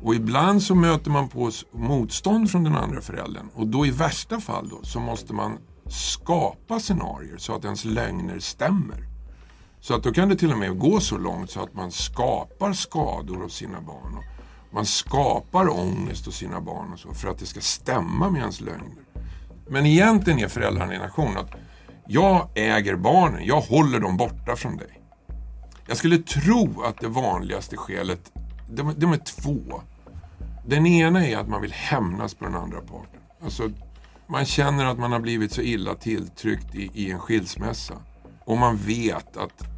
Och 0.02 0.16
ibland 0.16 0.64
så 0.64 0.76
möter 0.76 1.12
man 1.12 1.30
på 1.30 1.52
motstånd 1.72 2.52
från 2.52 2.64
den 2.64 2.76
andra 2.76 3.02
föräldern 3.02 3.50
och 3.54 3.68
då 3.68 3.86
i 3.86 3.92
värsta 3.92 4.40
fall 4.40 4.70
då, 4.70 4.80
så 4.84 5.00
måste 5.00 5.34
man 5.34 5.58
skapa 5.90 6.80
scenarier 6.80 7.38
så 7.38 7.56
att 7.56 7.66
ens 7.66 7.86
lögner 7.86 8.40
stämmer. 8.40 9.15
Så 9.86 9.94
att 9.94 10.04
då 10.04 10.12
kan 10.12 10.30
det 10.30 10.36
till 10.36 10.52
och 10.52 10.58
med 10.58 10.80
gå 10.80 11.00
så 11.00 11.18
långt 11.18 11.52
så 11.52 11.64
att 11.64 11.74
man 11.74 11.92
skapar 11.92 12.74
skador 12.74 13.36
hos 13.36 13.56
sina 13.56 13.82
barn. 13.82 14.18
Och 14.18 14.24
man 14.74 14.86
skapar 14.86 15.80
ångest 15.80 16.26
hos 16.26 16.36
sina 16.36 16.62
barn 16.62 16.94
och 16.94 17.00
så 17.00 17.14
för 17.14 17.30
att 17.30 17.40
det 17.40 17.46
ska 17.46 17.62
stämma 17.62 18.30
med 18.30 18.42
ens 18.42 18.62
lögner. 18.62 19.04
Men 19.70 19.86
egentligen 19.86 20.40
är 20.40 20.48
föräldrarelation 20.48 21.38
att 21.38 21.52
jag 22.08 22.50
äger 22.56 22.96
barnen, 22.96 23.46
jag 23.46 23.62
håller 23.62 24.00
dem 24.00 24.18
borta 24.18 24.56
från 24.56 24.78
dig. 24.78 25.02
Jag 25.88 25.98
skulle 25.98 26.18
tro 26.18 26.82
att 26.82 27.00
det 27.00 27.08
vanligaste 27.08 27.78
skälet, 27.78 28.32
de, 28.70 28.94
de 28.98 29.14
är 29.14 29.18
två. 29.18 29.82
Den 30.68 30.86
ena 30.86 31.28
är 31.28 31.38
att 31.38 31.50
man 31.50 31.62
vill 31.62 31.74
hämnas 31.74 32.34
på 32.34 32.46
den 32.46 32.56
andra 32.56 32.82
parten. 32.82 33.22
Alltså, 33.44 33.70
man 34.28 34.46
känner 34.46 34.86
att 34.86 35.00
man 35.00 35.12
har 35.12 35.20
blivit 35.20 35.52
så 35.52 35.62
illa 35.62 35.96
tilltryckt 35.96 36.76
i, 36.76 36.92
i 36.94 37.12
en 37.12 37.20
skilsmässa. 37.20 37.96
Och 38.46 38.58
man 38.58 38.78
vet 38.78 39.38
att 39.38 39.75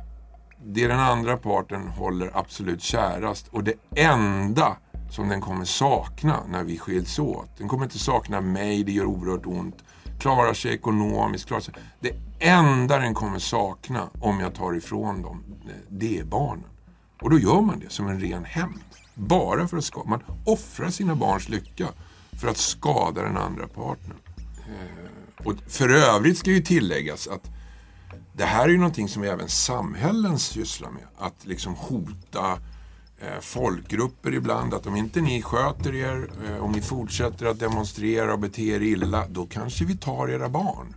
det 0.63 0.87
den 0.87 0.99
andra 0.99 1.37
parten 1.37 1.87
håller 1.87 2.37
absolut 2.37 2.81
kärast 2.81 3.47
och 3.47 3.63
det 3.63 3.73
enda 3.95 4.77
som 5.09 5.29
den 5.29 5.41
kommer 5.41 5.65
sakna 5.65 6.39
när 6.47 6.63
vi 6.63 6.77
skiljs 6.77 7.19
åt. 7.19 7.57
Den 7.57 7.67
kommer 7.67 7.83
inte 7.83 7.99
sakna 7.99 8.41
mig, 8.41 8.83
det 8.83 8.91
gör 8.91 9.05
oerhört 9.05 9.45
ont. 9.45 9.83
Klarar 10.19 10.53
sig 10.53 10.73
ekonomiskt, 10.73 11.47
klarar 11.47 11.61
sig. 11.61 11.73
Det 11.99 12.11
enda 12.39 12.97
den 12.97 13.13
kommer 13.13 13.39
sakna 13.39 14.09
om 14.21 14.39
jag 14.39 14.55
tar 14.55 14.75
ifrån 14.75 15.21
dem, 15.21 15.43
det 15.89 16.19
är 16.19 16.23
barnen. 16.23 16.69
Och 17.21 17.29
då 17.29 17.39
gör 17.39 17.61
man 17.61 17.79
det 17.79 17.89
som 17.89 18.07
en 18.07 18.19
ren 18.19 18.45
hämnd. 18.45 18.81
Bara 19.13 19.67
för 19.67 19.77
att 19.77 19.83
skada. 19.83 20.09
Man 20.09 20.23
offrar 20.45 20.89
sina 20.89 21.15
barns 21.15 21.49
lycka 21.49 21.87
för 22.31 22.47
att 22.47 22.57
skada 22.57 23.21
den 23.21 23.37
andra 23.37 23.67
partnern. 23.67 24.17
Eh, 24.57 25.47
och 25.47 25.53
för 25.67 25.89
övrigt 25.89 26.37
ska 26.37 26.51
ju 26.51 26.61
tilläggas 26.61 27.27
att 27.27 27.51
det 28.37 28.45
här 28.45 28.63
är 28.63 28.69
ju 28.69 28.77
någonting 28.77 29.07
som 29.07 29.23
även 29.23 29.49
samhällen 29.49 30.39
sysslar 30.39 30.89
med. 30.89 31.03
Att 31.17 31.45
liksom 31.45 31.75
hota 31.75 32.59
eh, 33.19 33.39
folkgrupper 33.41 34.33
ibland. 34.33 34.73
Att 34.73 34.87
om 34.87 34.95
inte 34.95 35.21
ni 35.21 35.41
sköter 35.41 35.95
er, 35.95 36.29
eh, 36.47 36.63
om 36.63 36.71
ni 36.71 36.81
fortsätter 36.81 37.45
att 37.45 37.59
demonstrera 37.59 38.33
och 38.33 38.39
bete 38.39 38.63
er 38.63 38.81
illa, 38.81 39.27
då 39.29 39.45
kanske 39.45 39.85
vi 39.85 39.97
tar 39.97 40.29
era 40.29 40.49
barn. 40.49 40.95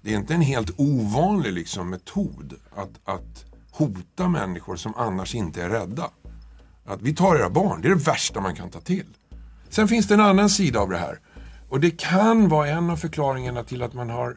Det 0.00 0.12
är 0.12 0.16
inte 0.16 0.34
en 0.34 0.40
helt 0.40 0.70
ovanlig 0.76 1.52
liksom, 1.52 1.90
metod 1.90 2.54
att, 2.76 3.00
att 3.04 3.44
hota 3.70 4.28
människor 4.28 4.76
som 4.76 4.94
annars 4.94 5.34
inte 5.34 5.62
är 5.62 5.68
rädda. 5.68 6.10
Att 6.84 7.02
vi 7.02 7.14
tar 7.14 7.36
era 7.36 7.50
barn, 7.50 7.80
det 7.82 7.88
är 7.88 7.94
det 7.94 8.04
värsta 8.04 8.40
man 8.40 8.54
kan 8.54 8.70
ta 8.70 8.80
till. 8.80 9.06
Sen 9.68 9.88
finns 9.88 10.08
det 10.08 10.14
en 10.14 10.20
annan 10.20 10.50
sida 10.50 10.80
av 10.80 10.90
det 10.90 10.98
här. 10.98 11.20
Och 11.68 11.80
det 11.80 11.90
kan 11.90 12.48
vara 12.48 12.68
en 12.68 12.90
av 12.90 12.96
förklaringarna 12.96 13.64
till 13.64 13.82
att 13.82 13.94
man 13.94 14.10
har 14.10 14.36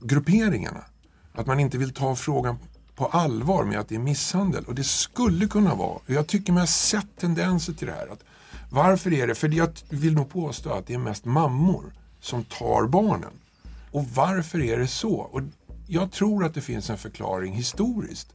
grupperingarna. 0.00 0.84
Att 1.34 1.46
man 1.46 1.60
inte 1.60 1.78
vill 1.78 1.92
ta 1.92 2.16
frågan 2.16 2.58
på 2.94 3.06
allvar 3.06 3.64
med 3.64 3.80
att 3.80 3.88
det 3.88 3.94
är 3.94 3.98
misshandel. 3.98 4.64
Och 4.64 4.74
det 4.74 4.84
skulle 4.84 5.46
kunna 5.46 5.74
vara, 5.74 5.90
och 5.90 6.10
jag 6.10 6.26
tycker 6.26 6.52
mig 6.52 6.60
ha 6.60 6.66
sett 6.66 7.16
tendenser 7.20 7.72
till 7.72 7.86
det 7.86 7.92
här. 7.92 8.08
Att 8.12 8.24
varför 8.70 9.12
är 9.12 9.26
det? 9.26 9.34
För 9.34 9.48
jag 9.48 9.70
vill 9.88 10.14
nog 10.14 10.30
påstå 10.30 10.70
att 10.70 10.86
det 10.86 10.94
är 10.94 10.98
mest 10.98 11.24
mammor 11.24 11.92
som 12.20 12.44
tar 12.44 12.86
barnen. 12.86 13.32
Och 13.90 14.04
varför 14.06 14.62
är 14.62 14.78
det 14.78 14.86
så? 14.86 15.14
Och 15.14 15.40
jag 15.86 16.12
tror 16.12 16.44
att 16.44 16.54
det 16.54 16.60
finns 16.60 16.90
en 16.90 16.98
förklaring 16.98 17.54
historiskt. 17.54 18.28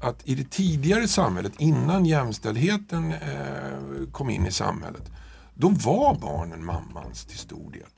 Att 0.00 0.28
i 0.28 0.34
det 0.34 0.50
tidigare 0.50 1.08
samhället, 1.08 1.52
innan 1.58 2.06
jämställdheten 2.06 3.12
eh, 3.12 4.08
kom 4.12 4.30
in 4.30 4.46
i 4.46 4.50
samhället, 4.50 5.10
då 5.54 5.68
var 5.68 6.14
barnen 6.14 6.64
mammans 6.64 7.24
till 7.24 7.38
stor 7.38 7.70
del. 7.70 7.88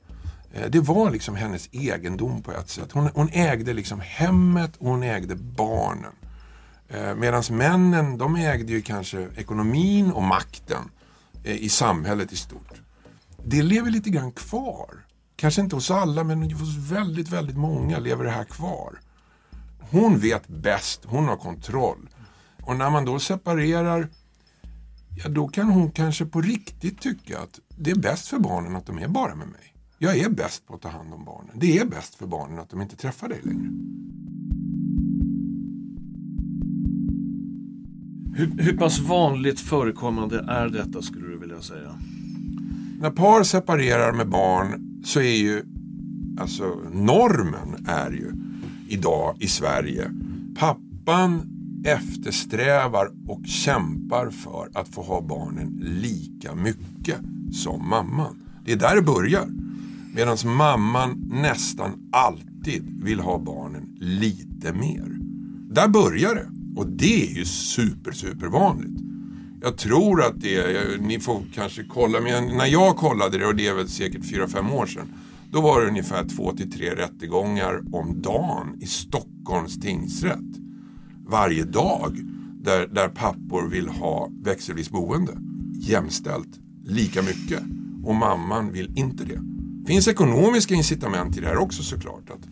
Eh, 0.57 0.69
det 0.69 0.79
var 0.79 1.11
liksom 1.11 1.35
hennes 1.35 1.69
egendom 1.71 2.41
på 2.41 2.51
ett 2.51 2.69
sätt. 2.69 2.91
Hon, 2.91 3.09
hon 3.13 3.29
ägde 3.31 3.73
liksom 3.73 4.01
hemmet 4.03 4.77
och 4.77 4.89
hon 4.89 5.03
ägde 5.03 5.35
barnen. 5.35 6.13
Eh, 6.89 7.15
Medan 7.15 7.43
männen, 7.51 8.17
de 8.17 8.35
ägde 8.35 8.71
ju 8.71 8.81
kanske 8.81 9.27
ekonomin 9.37 10.11
och 10.11 10.23
makten 10.23 10.91
eh, 11.43 11.55
i 11.55 11.69
samhället 11.69 12.31
i 12.31 12.35
stort. 12.35 12.81
Det 13.45 13.61
lever 13.61 13.91
lite 13.91 14.09
grann 14.09 14.31
kvar. 14.31 15.05
Kanske 15.35 15.61
inte 15.61 15.75
hos 15.75 15.91
alla, 15.91 16.23
men 16.23 16.51
hos 16.51 16.75
väldigt, 16.75 17.29
väldigt 17.29 17.57
många 17.57 17.99
lever 17.99 18.23
det 18.23 18.31
här 18.31 18.43
kvar. 18.43 18.99
Hon 19.79 20.19
vet 20.19 20.47
bäst, 20.47 21.01
hon 21.05 21.27
har 21.27 21.37
kontroll. 21.37 22.09
Och 22.63 22.75
när 22.75 22.89
man 22.89 23.05
då 23.05 23.19
separerar, 23.19 24.09
ja 25.23 25.29
då 25.29 25.47
kan 25.47 25.69
hon 25.69 25.91
kanske 25.91 26.25
på 26.25 26.41
riktigt 26.41 27.01
tycka 27.01 27.39
att 27.39 27.59
det 27.77 27.91
är 27.91 27.95
bäst 27.95 28.27
för 28.27 28.39
barnen 28.39 28.75
att 28.75 28.85
de 28.85 28.97
är 28.97 29.07
bara 29.07 29.35
med 29.35 29.47
mig. 29.47 29.76
Jag 29.99 30.17
är 30.17 30.29
bäst 30.29 30.67
på 30.67 30.73
att 30.73 30.81
ta 30.81 30.89
hand 30.89 31.13
om 31.13 31.25
barnen. 31.25 31.51
Det 31.59 31.77
är 31.77 31.85
bäst 31.85 32.15
för 32.15 32.27
barnen 32.27 32.59
att 32.59 32.69
de 32.69 32.81
inte 32.81 32.95
träffar 32.95 33.29
dig 33.29 33.39
längre. 33.43 33.69
Hur, 38.35 38.63
hur 38.63 38.77
pass 38.77 38.99
vanligt 38.99 39.59
förekommande 39.59 40.45
är 40.47 40.69
detta 40.69 41.01
skulle 41.01 41.27
du 41.27 41.39
vilja 41.39 41.61
säga? 41.61 41.99
När 42.99 43.11
par 43.11 43.43
separerar 43.43 44.11
med 44.11 44.29
barn 44.29 45.01
så 45.03 45.19
är 45.19 45.37
ju 45.37 45.63
alltså 46.39 46.77
normen 46.93 47.85
är 47.87 48.11
ju 48.11 48.31
idag 48.87 49.35
i 49.39 49.47
Sverige. 49.47 50.11
Pappan 50.59 51.41
eftersträvar 51.85 53.11
och 53.27 53.45
kämpar 53.45 54.29
för 54.29 54.69
att 54.73 54.87
få 54.87 55.01
ha 55.01 55.21
barnen 55.21 55.79
lika 55.81 56.55
mycket 56.55 57.19
som 57.51 57.89
mamman. 57.89 58.39
Det 58.65 58.71
är 58.71 58.75
där 58.75 58.95
det 58.95 59.01
börjar. 59.01 59.47
Medan 60.13 60.37
mamman 60.45 61.29
nästan 61.31 62.09
alltid 62.11 63.03
vill 63.03 63.19
ha 63.19 63.39
barnen 63.39 63.95
lite 63.99 64.73
mer. 64.73 65.17
Där 65.73 65.87
börjar 65.87 66.35
det. 66.35 66.49
Och 66.75 66.87
det 66.87 67.31
är 67.31 67.35
ju 67.35 67.45
super, 67.45 68.11
super 68.11 68.47
vanligt. 68.47 69.03
Jag 69.61 69.77
tror 69.77 70.23
att 70.23 70.41
det 70.41 70.55
är, 70.55 70.97
ni 70.97 71.19
får 71.19 71.41
kanske 71.53 71.83
kolla, 71.83 72.21
men 72.21 72.57
när 72.57 72.65
jag 72.65 72.97
kollade 72.97 73.37
det, 73.37 73.45
och 73.45 73.55
det 73.55 73.67
är 73.67 73.73
väl 73.73 73.87
säkert 73.87 74.21
4-5 74.21 74.73
år 74.73 74.85
sedan, 74.85 75.07
då 75.51 75.61
var 75.61 75.81
det 75.81 75.87
ungefär 75.87 76.23
2-3 76.23 76.95
rättegångar 76.95 77.81
om 77.91 78.21
dagen 78.21 78.77
i 78.81 78.85
Stockholms 78.85 79.79
tingsrätt. 79.79 80.57
Varje 81.27 81.63
dag 81.63 82.17
där, 82.61 82.87
där 82.87 83.09
pappor 83.09 83.69
vill 83.69 83.87
ha 83.87 84.29
växelvis 84.43 84.89
boende 84.89 85.37
jämställt 85.79 86.59
lika 86.83 87.21
mycket 87.21 87.63
och 88.03 88.15
mamman 88.15 88.71
vill 88.71 88.97
inte 88.97 89.23
det. 89.23 89.56
Det 89.87 89.93
finns 89.93 90.07
ekonomiska 90.07 90.75
incitament 90.75 91.37
i 91.37 91.41
det 91.41 91.47
här 91.47 91.57
också 91.57 91.83
såklart. 91.83 92.29
Att 92.29 92.47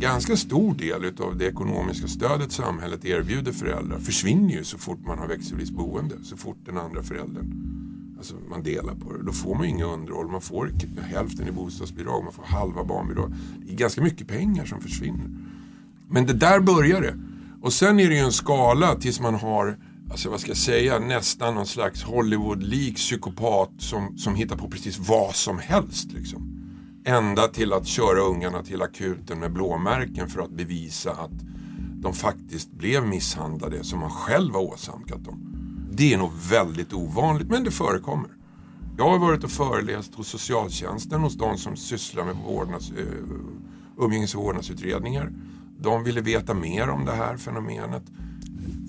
ganska 0.00 0.36
stor 0.36 0.74
del 0.74 1.12
av 1.20 1.38
det 1.38 1.46
ekonomiska 1.46 2.08
stödet 2.08 2.52
samhället 2.52 3.04
erbjuder 3.04 3.52
föräldrar 3.52 3.98
försvinner 3.98 4.54
ju 4.54 4.64
så 4.64 4.78
fort 4.78 4.98
man 5.06 5.18
har 5.18 5.26
växelvis 5.26 5.70
boende. 5.70 6.14
Så 6.22 6.36
fort 6.36 6.56
den 6.64 6.78
andra 6.78 7.02
föräldern, 7.02 7.52
alltså 8.18 8.34
man 8.50 8.62
delar 8.62 8.94
på 8.94 9.12
det. 9.12 9.24
Då 9.24 9.32
får 9.32 9.54
man 9.54 9.64
inga 9.64 9.84
underhåll, 9.84 10.28
man 10.28 10.40
får 10.40 10.72
hälften 11.02 11.48
i 11.48 11.52
bostadsbidrag, 11.52 12.24
man 12.24 12.32
får 12.32 12.42
halva 12.42 12.84
barnbidrag. 12.84 13.32
Det 13.66 13.72
är 13.72 13.76
ganska 13.76 14.02
mycket 14.02 14.28
pengar 14.28 14.64
som 14.64 14.80
försvinner. 14.80 15.30
Men 16.08 16.26
det 16.26 16.34
där 16.34 16.60
börjar 16.60 17.00
det. 17.00 17.14
Och 17.62 17.72
sen 17.72 18.00
är 18.00 18.08
det 18.08 18.14
ju 18.14 18.20
en 18.20 18.32
skala 18.32 18.94
tills 18.94 19.20
man 19.20 19.34
har 19.34 19.76
alltså 20.10 20.30
vad 20.30 20.40
ska 20.40 20.50
jag 20.50 20.56
säga, 20.56 20.98
nästan 20.98 21.54
någon 21.54 21.66
slags 21.66 22.02
Hollywood-lik 22.02 22.96
psykopat 22.96 23.70
som, 23.78 24.18
som 24.18 24.34
hittar 24.34 24.56
på 24.56 24.70
precis 24.70 24.98
vad 24.98 25.34
som 25.34 25.58
helst. 25.58 26.12
Liksom. 26.12 26.57
Ända 27.04 27.48
till 27.48 27.72
att 27.72 27.86
köra 27.86 28.20
ungarna 28.20 28.62
till 28.62 28.82
akuten 28.82 29.38
med 29.38 29.52
blåmärken 29.52 30.28
för 30.28 30.40
att 30.40 30.50
bevisa 30.50 31.10
att 31.10 31.44
de 32.00 32.14
faktiskt 32.14 32.72
blev 32.72 33.06
misshandlade 33.06 33.84
som 33.84 33.98
man 34.00 34.10
själv 34.10 34.54
har 34.54 34.60
åsamkat 34.60 35.24
dem. 35.24 35.54
Det 35.92 36.14
är 36.14 36.18
nog 36.18 36.32
väldigt 36.50 36.92
ovanligt 36.92 37.48
men 37.48 37.64
det 37.64 37.70
förekommer. 37.70 38.30
Jag 38.98 39.10
har 39.10 39.18
varit 39.18 39.44
och 39.44 39.50
föreläst 39.50 40.14
hos 40.14 40.28
socialtjänsten 40.28 41.20
hos 41.20 41.34
de 41.34 41.58
som 41.58 41.76
sysslar 41.76 42.24
med 42.24 42.36
vårdnads, 42.46 42.90
eh, 42.90 44.04
umgänges 44.04 44.34
och 44.34 44.42
vårdnadsutredningar. 44.42 45.32
De 45.80 46.04
ville 46.04 46.20
veta 46.20 46.54
mer 46.54 46.88
om 46.88 47.04
det 47.04 47.12
här 47.12 47.36
fenomenet. 47.36 48.02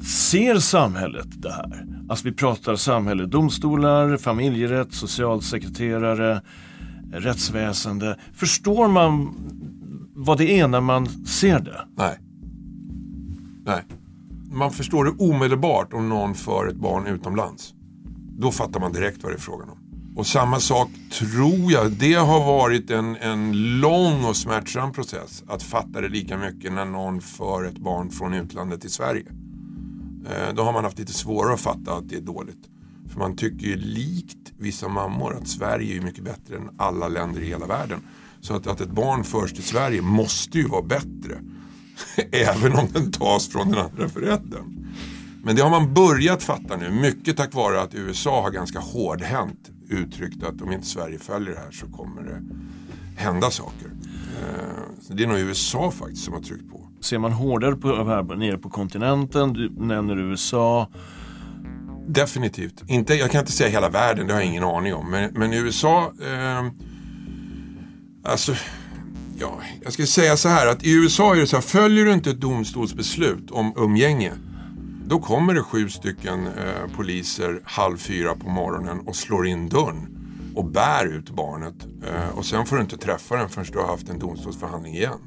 Ser 0.04 0.60
samhället 0.60 1.28
det 1.32 1.52
här? 1.52 1.86
Alltså 2.10 2.26
vi 2.26 2.34
pratar 2.34 2.76
samhälle, 2.76 3.26
domstolar, 3.26 4.18
familjerätt, 4.18 4.94
socialsekreterare, 4.94 6.42
rättsväsende. 7.12 8.20
Förstår 8.34 8.88
man 8.88 9.36
vad 10.16 10.38
det 10.38 10.60
är 10.60 10.68
när 10.68 10.82
man 10.82 11.08
ser 11.26 11.60
det? 11.60 11.88
Nej. 11.98 12.20
Nej. 13.66 13.84
Man 14.52 14.72
förstår 14.72 15.06
det 15.06 15.12
omedelbart 15.12 15.94
om 15.94 16.10
någon 16.10 16.36
för 16.36 16.68
ett 16.68 16.76
barn 16.76 17.08
utomlands. 17.08 17.74
Då 18.38 18.52
fattar 18.52 18.80
man 18.80 18.94
direkt 18.94 19.24
vad 19.24 19.32
det 19.32 19.36
är 19.36 19.40
frågan 19.40 19.70
om. 19.70 19.78
Och 20.16 20.28
samma 20.28 20.60
sak 20.60 20.90
tror 21.12 21.72
jag, 21.72 21.92
det 21.92 22.14
har 22.14 22.46
varit 22.46 22.92
en, 22.92 23.16
en 23.16 23.80
lång 23.80 24.26
och 24.26 24.36
smärtsam 24.36 24.92
process 24.92 25.44
att 25.48 25.64
fatta 25.64 26.02
det 26.02 26.10
lika 26.10 26.38
mycket 26.38 26.74
när 26.74 26.86
någon 26.86 27.22
för 27.22 27.64
ett 27.64 27.78
barn 27.78 28.10
från 28.10 28.34
utlandet 28.34 28.82
till 28.82 28.90
Sverige. 28.90 29.26
Eh, 30.26 30.54
då 30.56 30.64
har 30.64 30.74
man 30.74 30.84
haft 30.84 31.00
lite 31.00 31.14
svårare 31.14 31.54
att 31.54 31.60
fatta 31.60 31.94
att 31.94 32.10
det 32.10 32.16
är 32.16 32.22
dåligt. 32.22 32.70
För 33.10 33.20
man 33.20 33.36
tycker 33.36 33.68
ju 33.68 33.76
likt 33.76 34.54
vissa 34.58 34.88
mammor 34.88 35.38
att 35.42 35.48
Sverige 35.48 35.98
är 35.98 36.02
mycket 36.02 36.24
bättre 36.24 36.56
än 36.56 36.70
alla 36.78 37.08
länder 37.08 37.42
i 37.42 37.46
hela 37.46 37.66
världen. 37.66 38.00
Så 38.42 38.54
att, 38.54 38.68
att 38.68 38.82
ett 38.82 38.92
barn 38.92 39.24
förs 39.24 39.54
till 39.54 39.64
Sverige 39.64 40.02
måste 40.02 40.58
ju 40.58 40.68
vara 40.68 40.82
bättre. 40.82 41.40
Även 42.32 42.74
om 42.74 42.88
den 42.94 43.12
tas 43.12 43.48
från 43.48 43.72
den 43.72 43.80
andra 43.80 44.10
föräldern. 44.10 44.80
Men 45.44 45.56
det 45.56 45.62
har 45.62 45.70
man 45.70 45.94
börjat 45.94 46.44
fatta 46.44 46.78
nu, 46.78 46.92
mycket 46.92 47.38
tack 47.38 47.54
vare 47.54 47.82
att 47.82 47.96
USA 47.96 48.42
har 48.42 48.52
ganska 48.52 48.80
hårdhänt 48.80 49.72
uttryckt 49.90 50.44
att 50.44 50.62
om 50.62 50.72
inte 50.72 50.88
Sverige 50.88 51.20
följer 51.20 51.54
det 51.54 51.60
här 51.60 51.72
så 51.72 51.88
kommer 51.88 52.24
det 52.24 52.42
hända 53.22 53.52
saker. 53.52 53.92
Eh, 54.40 55.16
det 55.16 55.24
är 55.24 55.28
nog 55.28 55.40
USA 55.40 55.92
faktiskt 55.92 56.24
som 56.24 56.34
har 56.34 56.42
tryckt 56.42 56.72
på. 56.72 56.88
Ser 57.02 57.18
man 57.18 57.32
hårdare 57.32 57.76
på 57.76 57.88
här 57.88 58.36
nere 58.36 58.58
på 58.58 58.70
kontinenten, 58.70 59.54
du 59.54 59.70
nämner 59.70 60.18
USA. 60.18 60.88
Definitivt. 62.14 62.84
Inte, 62.88 63.14
jag 63.14 63.32
kan 63.32 63.40
inte 63.40 63.52
säga 63.52 63.70
hela 63.70 63.90
världen, 63.90 64.28
det 64.28 64.34
har 64.34 64.42
jag 64.42 64.50
ingen 64.50 64.64
aning 64.64 64.94
om. 64.94 65.12
Men, 65.12 65.32
men 65.34 65.54
USA, 65.54 66.14
eh, 66.22 66.66
alltså, 68.24 68.56
ja, 69.40 69.60
jag 69.84 69.94
ska 69.94 70.06
säga 70.06 70.38
så 70.38 70.50
här 70.50 70.68
att 70.68 70.84
i 70.84 70.92
USA 70.92 71.36
är 71.36 71.40
det 71.40 71.48
så 71.48 71.56
här, 71.56 71.62
följer 71.62 72.06
du 72.06 72.14
inte 72.14 72.30
ett 72.30 72.42
domstolsbeslut 72.42 73.52
om 73.52 73.74
umgänge 73.76 74.34
då 75.10 75.20
kommer 75.20 75.54
det 75.54 75.64
sju 75.64 75.90
stycken 75.90 76.48
eh, 76.48 76.96
poliser 76.96 77.62
halv 77.64 77.98
fyra 77.98 78.36
på 78.36 78.50
morgonen 78.50 79.00
och 79.00 79.16
slår 79.16 79.48
in 79.48 79.70
dörren 79.70 80.08
och 80.56 80.66
bär 80.66 81.06
ut 81.06 81.30
barnet. 81.30 81.76
Eh, 82.08 82.38
och 82.38 82.46
sen 82.46 82.66
får 82.66 82.76
du 82.76 82.82
inte 82.82 82.98
träffa 82.98 83.36
den 83.36 83.50
förrän 83.50 83.68
du 83.72 83.80
har 83.80 83.88
haft 83.88 84.10
en 84.10 84.20
domstolsförhandling 84.20 84.96
igen. 84.96 85.20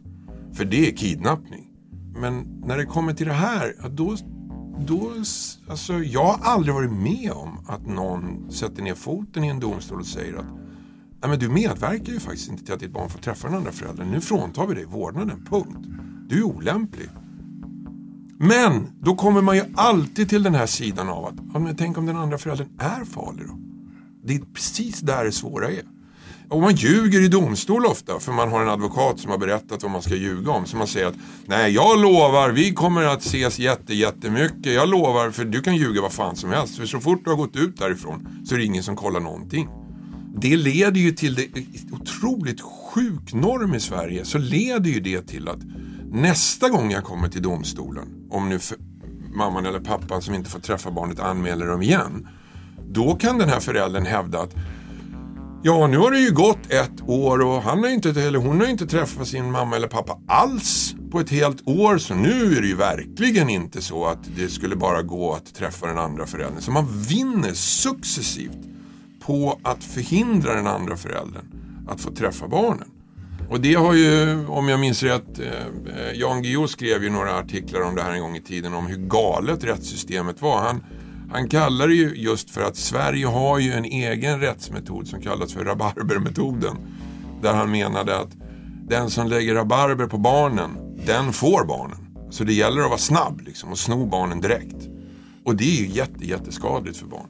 För 0.55 0.65
det 0.65 0.89
är 0.89 0.97
kidnappning. 0.97 1.69
Men 2.17 2.63
när 2.67 2.77
det 2.79 2.85
kommer 2.85 3.15
till 3.15 3.27
det 3.27 3.33
här, 3.33 3.75
då, 3.91 4.17
då, 4.79 5.13
alltså, 5.69 5.99
jag 5.99 6.25
har 6.25 6.39
aldrig 6.43 6.75
varit 6.75 6.93
med 6.93 7.33
om 7.33 7.59
att 7.67 7.87
någon 7.87 8.53
sätter 8.53 8.83
ner 8.83 8.95
foten 8.95 9.45
i 9.45 9.49
en 9.49 9.61
domstol 9.61 10.01
och 10.01 10.07
säger 10.07 10.37
att 10.37 10.47
Nej, 11.23 11.31
men 11.31 11.39
du 11.39 11.49
medverkar 11.49 12.13
ju 12.13 12.21
faktiskt 12.21 12.51
inte 12.51 12.65
till 12.65 12.75
att 12.75 12.81
ditt 12.81 12.93
barn 12.93 13.11
får 13.11 13.19
träffa 13.19 13.49
den 13.49 13.57
andra 13.57 13.73
föräldern. 13.73 14.11
Nu 14.11 14.21
fråntar 14.21 14.67
vi 14.67 14.75
dig 14.75 14.85
vårdnaden, 14.85 15.45
punkt. 15.51 15.87
Du 16.29 16.39
är 16.39 16.43
olämplig. 16.43 17.09
Men 18.39 18.87
då 19.01 19.15
kommer 19.15 19.43
man 19.43 19.57
ju 19.57 19.63
alltid 19.75 20.29
till 20.29 20.43
den 20.43 20.55
här 20.55 20.67
sidan 20.67 21.09
av 21.09 21.25
att, 21.25 21.35
ja, 21.53 21.59
men 21.59 21.77
tänk 21.77 21.99
om 21.99 22.07
den 22.07 22.17
andra 22.17 22.39
föräldern 22.39 22.69
är 22.79 23.05
farlig 23.05 23.47
då? 23.47 23.59
Det 24.25 24.35
är 24.35 24.41
precis 24.55 25.01
där 25.01 25.25
det 25.25 25.33
svåra 25.33 25.71
är. 25.71 25.83
Och 26.49 26.61
man 26.61 26.75
ljuger 26.75 27.21
i 27.21 27.29
domstol 27.29 27.87
ofta 27.87 28.21
för 28.21 28.33
man 28.33 28.51
har 28.51 28.63
en 28.63 28.69
advokat 28.69 29.21
som 29.21 29.31
har 29.31 29.39
berättat 29.39 29.83
vad 29.83 29.93
man 29.93 30.03
ska 30.03 30.15
ljuga 30.15 30.53
om. 30.53 30.67
Så 30.67 30.77
man 30.77 30.87
säger 30.87 31.07
att 31.07 31.15
nej 31.47 31.73
jag 31.73 32.01
lovar, 32.01 32.51
vi 32.51 32.73
kommer 32.73 33.03
att 33.03 33.21
ses 33.21 33.59
jätte, 33.59 33.95
jättemycket. 33.95 34.75
Jag 34.75 34.89
lovar, 34.89 35.31
för 35.31 35.45
du 35.45 35.63
kan 35.63 35.77
ljuga 35.77 36.03
vad 36.03 36.13
fan 36.13 36.37
som 36.37 36.51
helst. 36.51 36.77
För 36.77 36.87
så 36.87 37.01
fort 37.01 37.25
du 37.25 37.31
har 37.31 37.37
gått 37.37 37.57
ut 37.57 37.77
därifrån 37.77 38.29
så 38.45 38.55
är 38.55 38.59
det 38.59 38.65
ingen 38.65 38.83
som 38.83 38.97
kollar 38.97 39.21
någonting. 39.21 39.69
Det 40.37 40.57
leder 40.57 41.01
ju 41.01 41.13
till 41.13 41.35
det 41.35 41.49
otroligt 41.93 42.61
sjuk 42.61 43.33
norm 43.33 43.75
i 43.75 43.81
Sverige. 43.81 44.25
Så 44.25 44.39
leder 44.39 44.91
ju 44.91 45.01
det 45.01 45.23
till 45.23 45.49
att 45.49 45.61
nästa 46.13 46.69
gång 46.69 46.91
jag 46.91 47.05
kommer 47.05 47.29
till 47.29 47.43
domstolen, 47.43 48.09
om 48.31 48.49
nu 48.49 48.59
mamman 49.35 49.67
eller 49.67 49.81
pappan 49.81 50.23
som 50.23 50.35
inte 50.35 50.51
får 50.51 50.61
träffa 50.61 50.91
barnet 50.91 51.21
anmäler 51.21 51.67
dem 51.67 51.83
igen. 51.83 52.29
Då 52.89 53.15
kan 53.15 53.39
den 53.39 53.49
här 53.49 53.61
föräldern 53.61 54.07
hävda 54.07 54.41
att 54.41 54.55
Ja, 55.65 55.87
nu 55.87 55.99
har 55.99 56.11
det 56.11 56.19
ju 56.19 56.31
gått 56.31 56.73
ett 56.73 57.03
år 57.07 57.41
och 57.41 57.63
han 57.63 57.79
har 57.85 57.91
inte, 57.91 58.23
eller 58.23 58.39
hon 58.39 58.61
har 58.61 58.67
inte 58.67 58.87
träffat 58.87 59.29
sin 59.29 59.51
mamma 59.51 59.77
eller 59.77 59.89
pappa 59.89 60.19
alls 60.29 60.95
på 61.11 61.21
ett 61.21 61.31
helt 61.31 61.69
år. 61.69 61.99
Så 61.99 62.15
nu 62.15 62.57
är 62.57 62.61
det 62.61 62.67
ju 62.67 62.77
verkligen 62.77 63.51
inte 63.51 63.83
så 63.83 64.07
att 64.07 64.37
det 64.37 64.49
skulle 64.49 64.77
bara 64.77 65.03
gå 65.03 65.35
att 65.35 65.55
träffa 65.55 65.87
den 65.87 65.99
andra 65.99 66.27
föräldern. 66.27 66.61
Så 66.61 66.71
man 66.71 67.03
vinner 67.09 67.53
successivt 67.55 68.59
på 69.27 69.59
att 69.63 69.85
förhindra 69.85 70.55
den 70.55 70.67
andra 70.67 70.97
föräldern 70.97 71.45
att 71.89 72.01
få 72.01 72.11
träffa 72.11 72.49
barnen. 72.49 72.89
Och 73.51 73.61
det 73.61 73.75
har 73.75 73.95
ju, 73.95 74.47
om 74.47 74.69
jag 74.69 74.81
minns 74.81 75.03
rätt, 75.03 75.39
eh, 75.39 76.13
Jan 76.15 76.43
Guillou 76.43 76.69
skrev 76.69 77.05
ju 77.05 77.11
några 77.11 77.39
artiklar 77.39 77.81
om 77.81 77.95
det 77.95 78.03
här 78.03 78.13
en 78.13 78.21
gång 78.21 78.37
i 78.37 78.43
tiden 78.43 78.75
om 78.75 78.87
hur 78.87 78.97
galet 78.97 79.65
rättssystemet 79.65 80.43
var. 80.43 80.59
Han, 80.61 80.81
han 81.33 81.49
kallar 81.49 81.89
det 81.89 81.95
ju 81.95 82.15
just 82.15 82.51
för 82.51 82.63
att 82.63 82.77
Sverige 82.77 83.27
har 83.27 83.59
ju 83.59 83.73
en 83.73 83.85
egen 83.85 84.41
rättsmetod 84.41 85.09
som 85.09 85.21
kallas 85.21 85.53
för 85.53 85.65
rabarbermetoden. 85.65 86.77
Där 87.43 87.55
han 87.55 87.71
menade 87.71 88.19
att 88.19 88.37
den 88.89 89.11
som 89.11 89.27
lägger 89.27 89.55
rabarber 89.55 90.07
på 90.07 90.19
barnen, 90.19 90.71
den 91.07 91.33
får 91.33 91.65
barnen. 91.65 91.99
Så 92.31 92.45
det 92.45 92.53
gäller 92.53 92.83
att 92.83 92.89
vara 92.89 92.99
snabb 92.99 93.41
liksom, 93.41 93.71
och 93.71 93.79
sno 93.79 94.07
barnen 94.07 94.41
direkt. 94.41 94.89
Och 95.45 95.57
det 95.57 95.65
är 95.65 95.81
ju 95.81 95.89
jätte, 95.89 96.27
jätteskadligt 96.27 96.97
för 96.97 97.07
barn. 97.07 97.29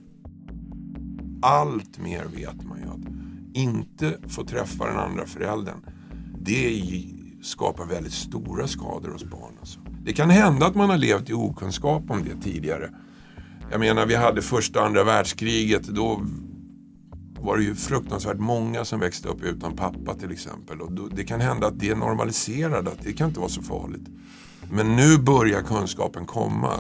Allt 1.43 1.99
mer 1.99 2.25
vet 2.37 2.65
man 2.65 2.79
ju 2.79 2.89
att 2.89 3.13
inte 3.55 4.19
få 4.29 4.45
träffa 4.45 4.87
den 4.87 4.99
andra 4.99 5.27
föräldern 5.27 5.79
det 6.45 6.83
skapar 7.43 7.87
väldigt 7.87 8.13
stora 8.13 8.67
skador 8.67 9.11
hos 9.11 9.25
barn. 9.25 9.57
Alltså. 9.61 9.81
Det 10.05 10.13
kan 10.13 10.31
hända 10.31 10.67
att 10.67 10.75
man 10.75 10.91
har 10.91 10.99
levt 10.99 11.31
i 11.31 11.33
okunskap 11.33 12.11
om 12.11 12.25
det 12.25 12.51
tidigare. 12.51 12.91
Jag 13.73 13.81
menar, 13.81 14.07
vi 14.07 14.15
hade 14.15 14.43
första 14.43 14.81
och 14.81 14.87
andra 14.87 15.05
världskriget. 15.05 15.83
Då 15.83 16.23
var 17.41 17.57
det 17.57 17.63
ju 17.63 17.75
fruktansvärt 17.75 18.39
många 18.39 18.85
som 18.85 19.01
växte 19.01 19.29
upp 19.29 19.43
utan 19.43 19.77
pappa 19.77 20.15
till 20.15 20.33
exempel. 20.33 20.81
Och 20.81 20.93
då, 20.93 21.09
det 21.09 21.25
kan 21.25 21.41
hända 21.41 21.67
att 21.67 21.79
det 21.79 21.95
normaliserade, 21.95 22.91
att 22.91 23.05
det 23.05 23.13
kan 23.13 23.29
inte 23.29 23.41
vara 23.41 23.51
så 23.51 23.63
farligt. 23.63 24.09
Men 24.71 24.97
nu 24.97 25.19
börjar 25.19 25.63
kunskapen 25.63 26.27
komma. 26.27 26.73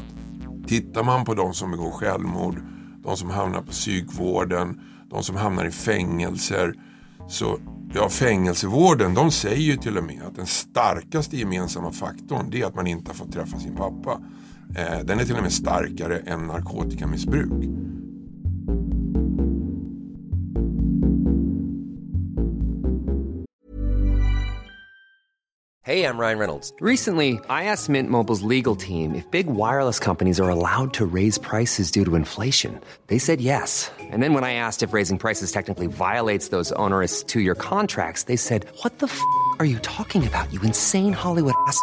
Tittar 0.66 1.04
man 1.04 1.24
på 1.24 1.34
de 1.34 1.54
som 1.54 1.70
begår 1.70 1.90
självmord, 1.90 2.56
de 3.02 3.16
som 3.16 3.30
hamnar 3.30 3.60
på 3.60 3.70
psykvården, 3.70 4.80
de 5.10 5.22
som 5.22 5.36
hamnar 5.36 5.64
i 5.64 5.70
fängelser. 5.70 6.74
Så 7.28 7.58
ja, 7.94 8.08
fängelsevården 8.08 9.14
de 9.14 9.30
säger 9.30 9.62
ju 9.62 9.76
till 9.76 9.98
och 9.98 10.04
med 10.04 10.22
att 10.22 10.36
den 10.36 10.46
starkaste 10.46 11.36
gemensamma 11.36 11.92
faktorn 11.92 12.50
det 12.50 12.62
är 12.62 12.66
att 12.66 12.74
man 12.74 12.86
inte 12.86 13.10
har 13.10 13.14
fått 13.14 13.32
träffa 13.32 13.58
sin 13.58 13.76
pappa. 13.76 14.20
Eh, 14.76 14.98
den 15.04 15.20
är 15.20 15.24
till 15.24 15.36
och 15.36 15.42
med 15.42 15.52
starkare 15.52 16.18
än 16.18 16.46
narkotikamissbruk. 16.46 17.52
Hey, 25.84 26.06
I'm 26.06 26.16
Ryan 26.16 26.38
Reynolds. 26.38 26.72
Recently, 26.80 27.40
I 27.50 27.64
asked 27.64 27.88
Mint 27.88 28.08
Mobile's 28.08 28.42
legal 28.42 28.76
team 28.76 29.16
if 29.16 29.28
big 29.32 29.48
wireless 29.48 29.98
companies 29.98 30.38
are 30.38 30.48
allowed 30.48 30.94
to 30.94 31.04
raise 31.04 31.38
prices 31.38 31.90
due 31.90 32.04
to 32.04 32.14
inflation. 32.14 32.80
They 33.08 33.18
said 33.18 33.40
yes. 33.40 33.90
And 33.98 34.22
then 34.22 34.32
when 34.32 34.44
I 34.44 34.54
asked 34.54 34.84
if 34.84 34.92
raising 34.92 35.18
prices 35.18 35.50
technically 35.50 35.88
violates 35.88 36.50
those 36.50 36.70
onerous 36.78 37.24
two 37.24 37.40
year 37.40 37.56
contracts, 37.56 38.24
they 38.24 38.36
said, 38.36 38.64
What 38.82 39.00
the 39.00 39.08
f 39.08 39.20
are 39.58 39.66
you 39.66 39.80
talking 39.80 40.24
about, 40.24 40.52
you 40.52 40.60
insane 40.62 41.12
Hollywood 41.12 41.54
ass? 41.66 41.82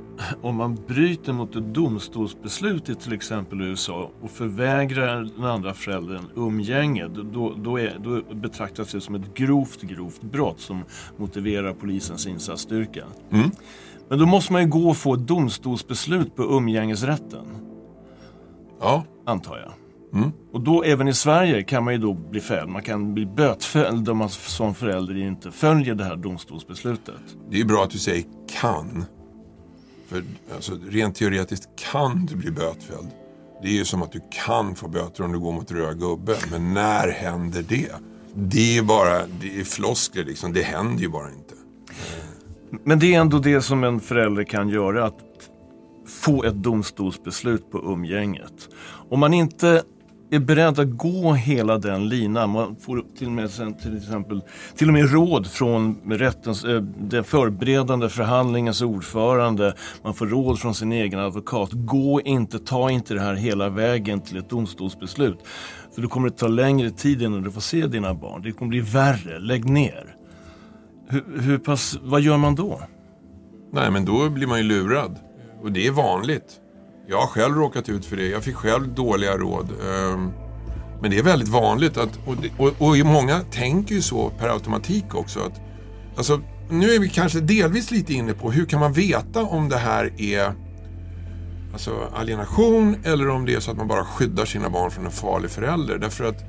om 0.41 0.55
man 0.55 0.79
bryter 0.87 1.33
mot 1.33 1.55
ett 1.55 1.73
domstolsbeslut 1.73 2.89
i 2.89 2.95
till 2.95 3.13
exempel 3.13 3.61
USA 3.61 4.11
och 4.21 4.31
förvägrar 4.31 5.29
den 5.35 5.45
andra 5.45 5.73
föräldern 5.73 6.23
umgänge, 6.35 7.07
då, 7.07 7.53
då, 7.57 7.79
är, 7.79 7.97
då 7.99 8.35
betraktas 8.35 8.91
det 8.91 9.01
som 9.01 9.15
ett 9.15 9.33
grovt, 9.33 9.81
grovt 9.81 10.21
brott 10.21 10.59
som 10.59 10.83
motiverar 11.17 11.73
polisens 11.73 12.27
insatsstyrka. 12.27 13.05
Men 14.09 14.19
då 14.19 14.25
måste 14.25 14.53
man 14.53 14.61
ju 14.61 14.67
gå 14.67 14.89
och 14.89 14.97
få 14.97 15.13
ett 15.13 15.27
domstolsbeslut 15.27 16.35
på 16.35 16.43
umgängesrätten, 16.43 17.45
Ja, 18.79 19.03
antar 19.25 19.57
jag. 19.57 19.71
Och 20.53 20.61
då 20.61 20.83
även 20.83 21.07
i 21.07 21.13
Sverige 21.13 21.63
kan 21.63 21.83
man 21.83 21.93
ju 21.93 21.99
då 21.99 22.13
bli 22.13 22.39
fälld. 22.39 22.69
Man 22.69 22.83
kan 22.83 23.13
bli 23.13 23.25
bötfälld 23.25 24.09
om 24.09 24.17
man 24.17 24.29
som 24.29 24.75
förälder 24.75 25.17
inte 25.17 25.51
följer 25.51 25.95
det 25.95 26.03
här 26.03 26.15
domstolsbeslutet. 26.15 27.15
det 27.49 27.61
är 27.61 27.65
bra 27.65 27.83
att 27.83 27.89
du 27.89 27.97
säger 27.97 28.25
kan. 28.61 29.05
För 30.11 30.23
alltså, 30.55 30.77
rent 30.89 31.15
teoretiskt 31.15 31.69
kan 31.75 32.25
du 32.25 32.35
bli 32.35 32.51
bötfälld. 32.51 33.09
Det 33.61 33.67
är 33.67 33.71
ju 33.71 33.85
som 33.85 34.01
att 34.01 34.11
du 34.11 34.21
kan 34.45 34.75
få 34.75 34.87
böter 34.87 35.23
om 35.23 35.31
du 35.31 35.39
går 35.39 35.51
mot 35.51 35.71
röd 35.71 35.99
gubbe. 35.99 36.35
Men 36.51 36.73
när 36.73 37.07
händer 37.07 37.65
det? 37.67 37.91
Det 38.33 38.77
är 38.77 38.81
bara, 38.81 39.27
det 39.41 39.59
är 39.59 39.63
floskler 39.63 40.23
liksom. 40.23 40.53
Det 40.53 40.61
händer 40.61 41.01
ju 41.01 41.09
bara 41.09 41.27
inte. 41.27 41.53
Men 42.83 42.99
det 42.99 43.15
är 43.15 43.21
ändå 43.21 43.39
det 43.39 43.61
som 43.61 43.83
en 43.83 43.99
förälder 43.99 44.43
kan 44.43 44.69
göra, 44.69 45.05
att 45.05 45.49
få 46.07 46.43
ett 46.43 46.55
domstolsbeslut 46.55 47.71
på 47.71 47.79
umgänget. 47.93 48.69
Om 49.09 49.19
man 49.19 49.33
inte 49.33 49.83
är 50.31 50.39
beredd 50.39 50.79
att 50.79 50.97
gå 50.97 51.33
hela 51.33 51.77
den 51.77 52.09
linan, 52.09 52.49
man 52.49 52.75
får 52.75 53.03
till 53.17 53.27
och 53.27 53.33
med, 53.33 53.49
sen 53.49 53.73
till 53.73 53.97
exempel, 53.97 54.41
till 54.75 54.87
och 54.87 54.93
med 54.93 55.11
råd 55.11 55.47
från 55.47 55.97
rättens, 56.05 56.63
eh, 56.63 56.81
den 56.81 57.23
förberedande 57.23 58.09
förhandlingens 58.09 58.81
ordförande, 58.81 59.75
man 60.03 60.13
får 60.13 60.27
råd 60.27 60.59
från 60.59 60.75
sin 60.75 60.91
egen 60.91 61.19
advokat. 61.19 61.69
Gå 61.73 62.21
inte, 62.21 62.59
ta 62.59 62.91
inte 62.91 63.13
det 63.13 63.19
här 63.19 63.33
hela 63.33 63.69
vägen 63.69 64.21
till 64.21 64.37
ett 64.37 64.49
domstolsbeslut. 64.49 65.39
För 65.95 66.01
då 66.01 66.07
kommer 66.07 66.29
det 66.29 66.35
ta 66.35 66.47
längre 66.47 66.91
tid 66.91 67.21
innan 67.21 67.41
du 67.41 67.51
får 67.51 67.61
se 67.61 67.87
dina 67.87 68.13
barn. 68.13 68.41
Det 68.41 68.51
kommer 68.51 68.69
bli 68.69 68.79
värre, 68.79 69.39
lägg 69.39 69.69
ner. 69.69 70.15
Hur, 71.07 71.41
hur 71.41 71.57
pass, 71.57 71.99
vad 72.01 72.21
gör 72.21 72.37
man 72.37 72.55
då? 72.55 72.81
Nej, 73.73 73.91
men 73.91 74.05
då 74.05 74.29
blir 74.29 74.47
man 74.47 74.57
ju 74.57 74.63
lurad. 74.63 75.19
Och 75.61 75.71
det 75.71 75.87
är 75.87 75.91
vanligt. 75.91 76.60
Jag 77.11 77.19
har 77.19 77.27
själv 77.27 77.55
råkat 77.55 77.89
ut 77.89 78.05
för 78.05 78.15
det. 78.17 78.27
Jag 78.27 78.43
fick 78.43 78.55
själv 78.55 78.93
dåliga 78.93 79.37
råd. 79.37 79.69
Ehm, 79.71 80.31
men 81.01 81.11
det 81.11 81.17
är 81.17 81.23
väldigt 81.23 81.49
vanligt 81.49 81.97
att, 81.97 82.19
och, 82.25 82.35
och, 82.57 82.87
och 82.87 82.97
många 83.05 83.39
tänker 83.39 83.95
ju 83.95 84.01
så 84.01 84.29
per 84.29 84.49
automatik 84.49 85.15
också. 85.15 85.39
Att, 85.39 85.61
alltså, 86.17 86.41
nu 86.69 86.91
är 86.91 86.99
vi 86.99 87.09
kanske 87.09 87.39
delvis 87.39 87.91
lite 87.91 88.13
inne 88.13 88.33
på 88.33 88.51
hur 88.51 88.65
kan 88.65 88.79
man 88.79 88.93
veta 88.93 89.43
om 89.43 89.69
det 89.69 89.77
här 89.77 90.13
är 90.17 90.53
alltså, 91.73 92.09
alienation 92.15 92.95
eller 93.03 93.29
om 93.29 93.45
det 93.45 93.53
är 93.53 93.59
så 93.59 93.71
att 93.71 93.77
man 93.77 93.87
bara 93.87 94.05
skyddar 94.05 94.45
sina 94.45 94.69
barn 94.69 94.91
från 94.91 95.05
en 95.05 95.11
farlig 95.11 95.51
förälder. 95.51 95.97
Därför 95.97 96.23
att 96.23 96.43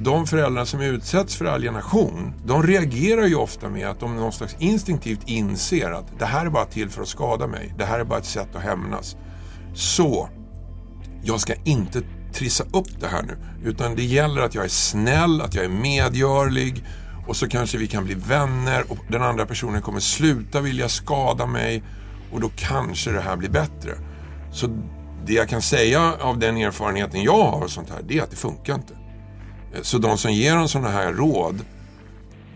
de 0.00 0.26
föräldrar 0.26 0.64
som 0.64 0.80
utsätts 0.80 1.36
för 1.36 1.44
alienation, 1.44 2.32
de 2.44 2.62
reagerar 2.62 3.26
ju 3.26 3.34
ofta 3.34 3.68
med 3.68 3.88
att 3.88 4.00
de 4.00 4.16
någon 4.16 4.32
slags 4.32 4.56
instinktivt 4.58 5.20
inser 5.26 5.90
att 5.90 6.18
det 6.18 6.26
här 6.26 6.46
är 6.46 6.50
bara 6.50 6.64
till 6.64 6.90
för 6.90 7.02
att 7.02 7.08
skada 7.08 7.46
mig. 7.46 7.74
Det 7.78 7.84
här 7.84 8.00
är 8.00 8.04
bara 8.04 8.18
ett 8.18 8.24
sätt 8.24 8.56
att 8.56 8.62
hämnas. 8.62 9.16
Så, 9.78 10.28
jag 11.22 11.40
ska 11.40 11.54
inte 11.64 12.02
trissa 12.32 12.64
upp 12.64 13.00
det 13.00 13.06
här 13.08 13.22
nu. 13.22 13.36
Utan 13.64 13.96
det 13.96 14.04
gäller 14.04 14.42
att 14.42 14.54
jag 14.54 14.64
är 14.64 14.68
snäll, 14.68 15.40
att 15.40 15.54
jag 15.54 15.64
är 15.64 15.68
medgörlig 15.68 16.84
och 17.26 17.36
så 17.36 17.48
kanske 17.48 17.78
vi 17.78 17.86
kan 17.86 18.04
bli 18.04 18.14
vänner 18.14 18.84
och 18.88 18.98
den 19.08 19.22
andra 19.22 19.46
personen 19.46 19.82
kommer 19.82 20.00
sluta 20.00 20.60
vilja 20.60 20.88
skada 20.88 21.46
mig 21.46 21.82
och 22.32 22.40
då 22.40 22.50
kanske 22.56 23.12
det 23.12 23.20
här 23.20 23.36
blir 23.36 23.48
bättre. 23.48 23.92
Så 24.52 24.66
det 25.26 25.32
jag 25.32 25.48
kan 25.48 25.62
säga 25.62 26.14
av 26.20 26.38
den 26.38 26.56
erfarenheten 26.56 27.22
jag 27.22 27.44
har 27.44 27.62
och 27.62 27.70
sånt 27.70 27.90
här, 27.90 28.02
det 28.08 28.18
är 28.18 28.22
att 28.22 28.30
det 28.30 28.36
funkar 28.36 28.74
inte. 28.74 28.94
Så 29.82 29.98
de 29.98 30.18
som 30.18 30.32
ger 30.32 30.56
dem 30.56 30.68
sådana 30.68 30.90
här 30.90 31.12
råd, 31.12 31.64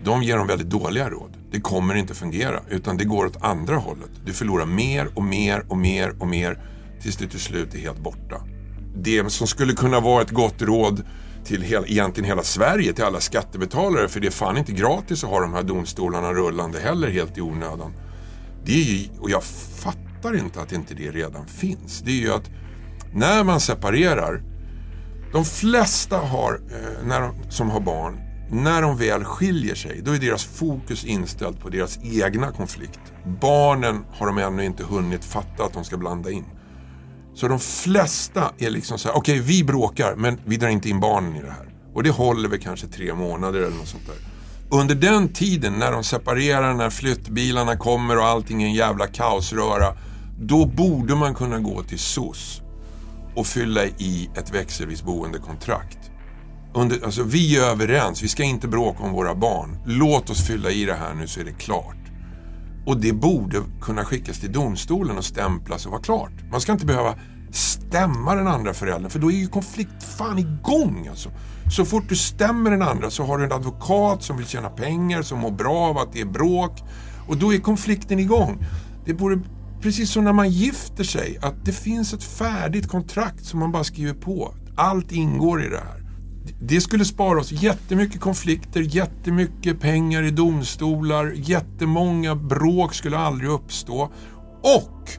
de 0.05 0.23
ger 0.23 0.37
dem 0.37 0.47
väldigt 0.47 0.71
dåliga 0.71 1.11
råd. 1.11 1.37
Det 1.53 1.61
kommer 1.61 1.95
inte 1.95 2.15
fungera, 2.15 2.61
utan 2.69 2.97
det 2.97 3.05
går 3.05 3.27
åt 3.27 3.43
andra 3.45 3.77
hållet. 3.77 4.11
Du 4.25 4.33
förlorar 4.33 4.67
mer 4.67 5.09
och 5.15 5.23
mer 5.23 5.65
och 5.69 5.77
mer 5.77 6.15
och 6.21 6.29
mer 6.29 6.59
tills 7.03 7.17
det 7.17 7.29
till 7.29 7.41
slut 7.41 7.75
är 7.75 7.79
helt 7.79 7.99
borta. 7.99 8.43
Det 8.97 9.31
som 9.31 9.47
skulle 9.47 9.73
kunna 9.73 10.01
vara 10.01 10.23
ett 10.23 10.31
gott 10.31 10.63
råd 10.63 11.03
till 11.45 11.63
hela, 11.63 11.87
egentligen 11.87 12.29
hela 12.29 12.43
Sverige, 12.43 12.93
till 12.93 13.05
alla 13.05 13.21
skattebetalare, 13.21 14.09
för 14.09 14.21
det 14.21 14.27
är 14.27 14.31
fan 14.31 14.57
inte 14.57 14.73
gratis 14.73 15.25
att 15.25 15.31
ha 15.31 15.41
de 15.41 15.55
här 15.55 15.63
domstolarna 15.63 16.33
rullande 16.33 16.81
heller 16.81 17.11
helt 17.11 17.39
i 17.39 17.41
onödan. 17.41 17.93
Det 18.65 18.73
är 18.73 18.85
ju, 18.85 19.09
och 19.21 19.31
jag 19.31 19.45
fattar 19.45 20.37
inte 20.37 20.61
att 20.61 20.73
inte 20.73 20.95
det 20.95 21.11
redan 21.11 21.47
finns. 21.47 22.01
Det 22.01 22.11
är 22.11 22.21
ju 22.21 22.33
att 22.33 22.51
när 23.13 23.45
man 23.45 23.61
separerar 23.61 24.43
de 25.33 25.45
flesta 25.45 26.19
har, 26.19 26.61
eh, 26.71 27.07
när 27.07 27.21
de, 27.21 27.51
som 27.51 27.71
har 27.71 27.81
barn, 27.81 28.21
när 28.51 28.83
de 28.83 28.97
väl 28.97 29.25
skiljer 29.25 29.75
sig, 29.75 30.01
då 30.05 30.13
är 30.13 30.19
deras 30.19 30.45
fokus 30.45 31.05
inställt 31.05 31.61
på 31.61 31.69
deras 31.69 31.99
egna 32.03 32.51
konflikt. 32.51 33.01
Barnen 33.41 34.05
har 34.13 34.27
de 34.27 34.39
ännu 34.39 34.65
inte 34.65 34.85
hunnit 34.85 35.25
fatta 35.25 35.65
att 35.65 35.73
de 35.73 35.85
ska 35.85 35.97
blanda 35.97 36.31
in. 36.31 36.45
Så 37.35 37.49
de 37.49 37.61
flesta 37.61 38.53
är 38.59 38.71
liksom 38.71 38.99
så 38.99 39.09
här, 39.09 39.17
okej 39.17 39.41
vi 39.41 39.65
bråkar 39.65 40.15
men 40.17 40.41
vi 40.45 40.57
drar 40.57 40.69
inte 40.69 40.89
in 40.89 41.01
barnen 41.01 41.37
i 41.37 41.43
det 41.43 41.51
här. 41.51 41.69
Och 41.95 42.03
det 42.03 42.11
håller 42.11 42.49
väl 42.49 42.61
kanske 42.61 42.87
tre 42.87 43.15
månader 43.15 43.61
eller 43.61 43.77
något 43.77 43.89
sånt 43.89 44.07
där. 44.07 44.17
Under 44.79 44.95
den 44.95 45.29
tiden 45.29 45.73
när 45.73 45.93
de 45.93 46.05
separerar, 46.05 46.75
när 46.75 46.91
flyttbilarna 46.91 47.77
kommer 47.77 48.19
och 48.19 48.25
allting 48.25 48.63
är 48.63 48.67
en 48.67 48.75
jävla 48.75 49.07
kaosröra, 49.07 49.97
då 50.41 50.67
borde 50.67 51.15
man 51.15 51.35
kunna 51.35 51.59
gå 51.59 51.83
till 51.83 51.99
SOS 51.99 52.63
och 53.35 53.47
fylla 53.47 53.85
i 53.85 54.31
ett 54.37 54.55
växelvis 54.55 55.03
boendekontrakt. 55.03 55.99
Under, 56.75 57.05
alltså, 57.05 57.23
vi 57.23 57.59
är 57.59 57.63
överens, 57.63 58.23
vi 58.23 58.29
ska 58.29 58.43
inte 58.43 58.69
bråka 58.69 59.03
om 59.03 59.13
våra 59.13 59.35
barn. 59.35 59.79
Låt 59.87 60.31
oss 60.31 60.47
fylla 60.47 60.71
i 60.71 60.85
det 60.85 60.95
här 60.95 61.15
nu 61.15 61.27
så 61.27 61.41
är 61.41 61.45
det 61.45 61.53
klart. 61.53 62.02
Och 62.87 63.01
det 63.01 63.13
borde 63.13 63.63
kunna 63.81 64.05
skickas 64.05 64.41
till 64.41 64.53
domstolen 64.53 65.19
och 65.19 65.25
stämplas 65.25 65.87
och 65.87 65.93
vara 65.93 66.03
klart. 66.03 66.33
Man 66.51 66.61
ska 66.61 66.73
inte 66.73 66.87
behöva 66.87 67.15
stämma 67.53 68.35
den 68.35 68.49
andra 68.49 68.75
föräldern 68.75 69.11
för 69.11 69.19
då 69.19 69.33
är 69.33 69.37
ju 69.37 69.47
konflikt 69.47 70.03
fan 70.19 70.39
igång 70.39 71.07
alltså. 71.11 71.31
Så 71.77 71.85
fort 71.85 72.09
du 72.09 72.17
stämmer 72.17 72.71
den 72.71 72.83
andra 72.83 73.11
så 73.11 73.25
har 73.25 73.39
du 73.39 73.45
en 73.45 73.53
advokat 73.53 74.23
som 74.23 74.37
vill 74.37 74.47
tjäna 74.47 74.71
pengar, 74.71 75.23
som 75.23 75.39
mår 75.39 75.51
bra 75.51 75.79
av 75.79 75.99
att 75.99 76.13
det 76.13 76.21
är 76.21 76.27
bråk 76.27 76.83
och 77.29 77.37
då 77.37 77.55
är 77.55 77.59
konflikten 77.59 78.19
igång. 78.19 78.65
Det 79.05 79.15
borde, 79.15 79.41
precis 79.81 80.11
som 80.11 80.25
när 80.25 80.33
man 80.33 80.51
gifter 80.51 81.05
sig, 81.05 81.39
att 81.43 81.65
det 81.65 81.73
finns 81.73 82.13
ett 82.13 82.25
färdigt 82.25 82.89
kontrakt 82.89 83.45
som 83.45 83.61
man 83.61 83.73
bara 83.73 83.85
skriver 83.85 84.15
på. 84.15 84.55
Allt 84.77 85.13
ingår 85.13 85.65
i 85.65 85.69
det 85.69 85.79
här. 85.79 86.02
Det 86.65 86.81
skulle 86.81 87.05
spara 87.05 87.41
oss 87.41 87.53
jättemycket 87.53 88.21
konflikter, 88.21 88.81
jättemycket 88.81 89.81
pengar 89.81 90.23
i 90.23 90.31
domstolar, 90.31 91.33
jättemånga 91.37 92.35
bråk 92.35 92.95
skulle 92.95 93.19
aldrig 93.19 93.51
uppstå 93.51 94.13
och 94.63 95.11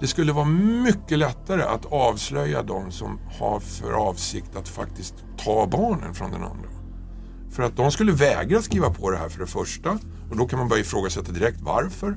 det 0.00 0.06
skulle 0.06 0.32
vara 0.32 0.44
mycket 0.84 1.18
lättare 1.18 1.62
att 1.62 1.86
avslöja 1.86 2.62
de 2.62 2.90
som 2.90 3.20
har 3.38 3.60
för 3.60 3.92
avsikt 3.92 4.56
att 4.56 4.68
faktiskt 4.68 5.14
ta 5.44 5.66
barnen 5.66 6.14
från 6.14 6.30
den 6.30 6.42
andra. 6.42 6.68
För 7.50 7.62
att 7.62 7.76
de 7.76 7.90
skulle 7.90 8.12
vägra 8.12 8.62
skriva 8.62 8.90
på 8.90 9.10
det 9.10 9.16
här 9.16 9.28
för 9.28 9.40
det 9.40 9.46
första 9.46 9.98
och 10.30 10.36
då 10.36 10.46
kan 10.46 10.58
man 10.58 10.68
börja 10.68 10.80
ifrågasätta 10.80 11.32
direkt 11.32 11.60
varför. 11.60 12.16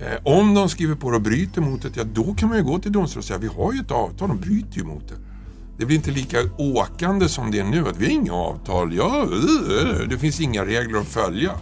Eh, 0.00 0.38
om 0.38 0.54
de 0.54 0.68
skriver 0.68 0.94
på 0.94 1.10
det 1.10 1.16
och 1.16 1.22
bryter 1.22 1.60
mot 1.60 1.82
det, 1.82 1.96
ja 1.96 2.04
då 2.04 2.34
kan 2.34 2.48
man 2.48 2.58
ju 2.58 2.64
gå 2.64 2.78
till 2.78 2.92
domstolen 2.92 3.18
och 3.18 3.24
säga 3.24 3.38
vi 3.38 3.46
har 3.46 3.72
ju 3.72 3.80
ett 3.80 3.90
avtal, 3.90 4.28
de 4.28 4.40
bryter 4.40 4.78
ju 4.78 4.84
mot 4.84 5.08
det. 5.08 5.33
Det 5.78 5.86
blir 5.86 5.96
inte 5.96 6.10
lika 6.10 6.38
åkande 6.58 7.28
som 7.28 7.50
det 7.50 7.58
är 7.58 7.64
nu, 7.64 7.88
att 7.88 7.96
vi 7.96 8.04
har 8.04 8.12
inga 8.12 8.34
avtal, 8.34 8.94
ja, 8.94 9.22
eh, 9.22 10.08
det 10.08 10.18
finns 10.18 10.40
inga 10.40 10.64
regler 10.64 10.98
att 10.98 11.06
följa. 11.06 11.52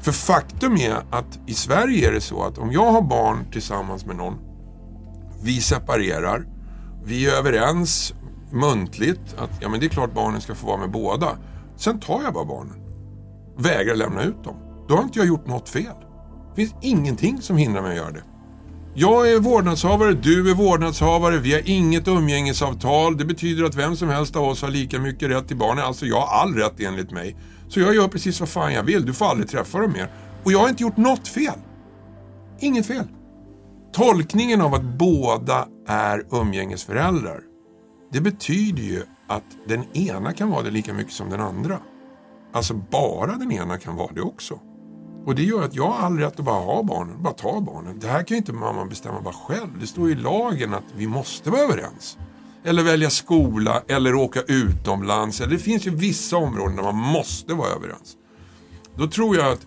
För 0.00 0.12
faktum 0.12 0.76
är 0.76 0.96
att 1.10 1.38
i 1.46 1.54
Sverige 1.54 2.08
är 2.08 2.12
det 2.12 2.20
så 2.20 2.42
att 2.42 2.58
om 2.58 2.72
jag 2.72 2.92
har 2.92 3.02
barn 3.02 3.44
tillsammans 3.52 4.06
med 4.06 4.16
någon, 4.16 4.38
vi 5.42 5.60
separerar, 5.60 6.46
vi 7.04 7.26
är 7.26 7.32
överens 7.32 8.14
muntligt 8.52 9.34
att 9.38 9.50
ja, 9.60 9.68
men 9.68 9.80
det 9.80 9.86
är 9.86 9.90
klart 9.90 10.14
barnen 10.14 10.40
ska 10.40 10.54
få 10.54 10.66
vara 10.66 10.76
med 10.76 10.90
båda. 10.90 11.36
Sen 11.76 12.00
tar 12.00 12.22
jag 12.22 12.34
bara 12.34 12.44
barnen. 12.44 12.76
Vägrar 13.58 13.94
lämna 13.94 14.22
ut 14.22 14.44
dem. 14.44 14.56
Då 14.88 14.96
har 14.96 15.02
inte 15.02 15.18
jag 15.18 15.28
gjort 15.28 15.46
något 15.46 15.68
fel. 15.68 15.94
Det 16.48 16.56
finns 16.56 16.74
ingenting 16.82 17.42
som 17.42 17.56
hindrar 17.56 17.82
mig 17.82 17.90
att 17.90 17.96
göra 17.96 18.10
det. 18.10 18.22
Jag 18.94 19.32
är 19.32 19.38
vårdnadshavare, 19.38 20.12
du 20.12 20.50
är 20.50 20.54
vårdnadshavare, 20.54 21.38
vi 21.38 21.52
har 21.52 21.62
inget 21.64 22.08
umgängesavtal. 22.08 23.16
Det 23.16 23.24
betyder 23.24 23.64
att 23.64 23.74
vem 23.74 23.96
som 23.96 24.08
helst 24.08 24.36
av 24.36 24.44
oss 24.44 24.62
har 24.62 24.68
lika 24.68 25.00
mycket 25.00 25.30
rätt 25.30 25.48
till 25.48 25.56
barnen. 25.56 25.84
Alltså 25.84 26.06
jag 26.06 26.20
har 26.20 26.42
all 26.42 26.54
rätt 26.54 26.80
enligt 26.80 27.10
mig. 27.10 27.36
Så 27.68 27.80
jag 27.80 27.94
gör 27.94 28.08
precis 28.08 28.40
vad 28.40 28.48
fan 28.48 28.72
jag 28.72 28.82
vill, 28.82 29.06
du 29.06 29.14
får 29.14 29.26
aldrig 29.26 29.48
träffa 29.48 29.78
dem 29.78 29.92
mer. 29.92 30.10
Och 30.44 30.52
jag 30.52 30.58
har 30.58 30.68
inte 30.68 30.82
gjort 30.82 30.96
något 30.96 31.28
fel. 31.28 31.58
Inget 32.60 32.86
fel. 32.86 33.04
Tolkningen 33.92 34.60
av 34.60 34.74
att 34.74 34.82
båda 34.82 35.68
är 35.88 36.26
umgängesföräldrar, 36.30 37.40
det 38.12 38.20
betyder 38.20 38.82
ju 38.82 39.02
att 39.28 39.44
den 39.68 39.96
ena 39.96 40.32
kan 40.32 40.50
vara 40.50 40.62
det 40.62 40.70
lika 40.70 40.94
mycket 40.94 41.12
som 41.12 41.30
den 41.30 41.40
andra. 41.40 41.78
Alltså 42.52 42.74
bara 42.74 43.36
den 43.36 43.52
ena 43.52 43.78
kan 43.78 43.96
vara 43.96 44.12
det 44.12 44.20
också. 44.20 44.58
Och 45.26 45.34
det 45.34 45.42
gör 45.42 45.62
att 45.62 45.74
jag 45.74 45.90
har 45.90 46.06
all 46.06 46.18
rätt 46.18 46.38
att 46.38 46.44
bara 46.44 46.60
ha 46.60 46.82
barnen, 46.82 47.22
bara 47.22 47.34
ta 47.34 47.60
barnen. 47.60 47.98
Det 47.98 48.08
här 48.08 48.22
kan 48.22 48.34
ju 48.34 48.36
inte 48.36 48.52
mamman 48.52 48.88
bestämma 48.88 49.20
bara 49.20 49.34
själv. 49.34 49.68
Det 49.80 49.86
står 49.86 50.10
i 50.10 50.14
lagen 50.14 50.74
att 50.74 50.84
vi 50.96 51.06
måste 51.06 51.50
vara 51.50 51.60
överens. 51.60 52.18
Eller 52.64 52.82
välja 52.82 53.10
skola 53.10 53.82
eller 53.88 54.14
åka 54.14 54.40
utomlands. 54.42 55.40
Eller 55.40 55.52
det 55.52 55.58
finns 55.58 55.86
ju 55.86 55.90
vissa 55.90 56.36
områden 56.36 56.76
där 56.76 56.82
man 56.82 56.96
måste 56.96 57.54
vara 57.54 57.68
överens. 57.68 58.16
Då 58.96 59.06
tror 59.06 59.36
jag 59.36 59.52
att 59.52 59.66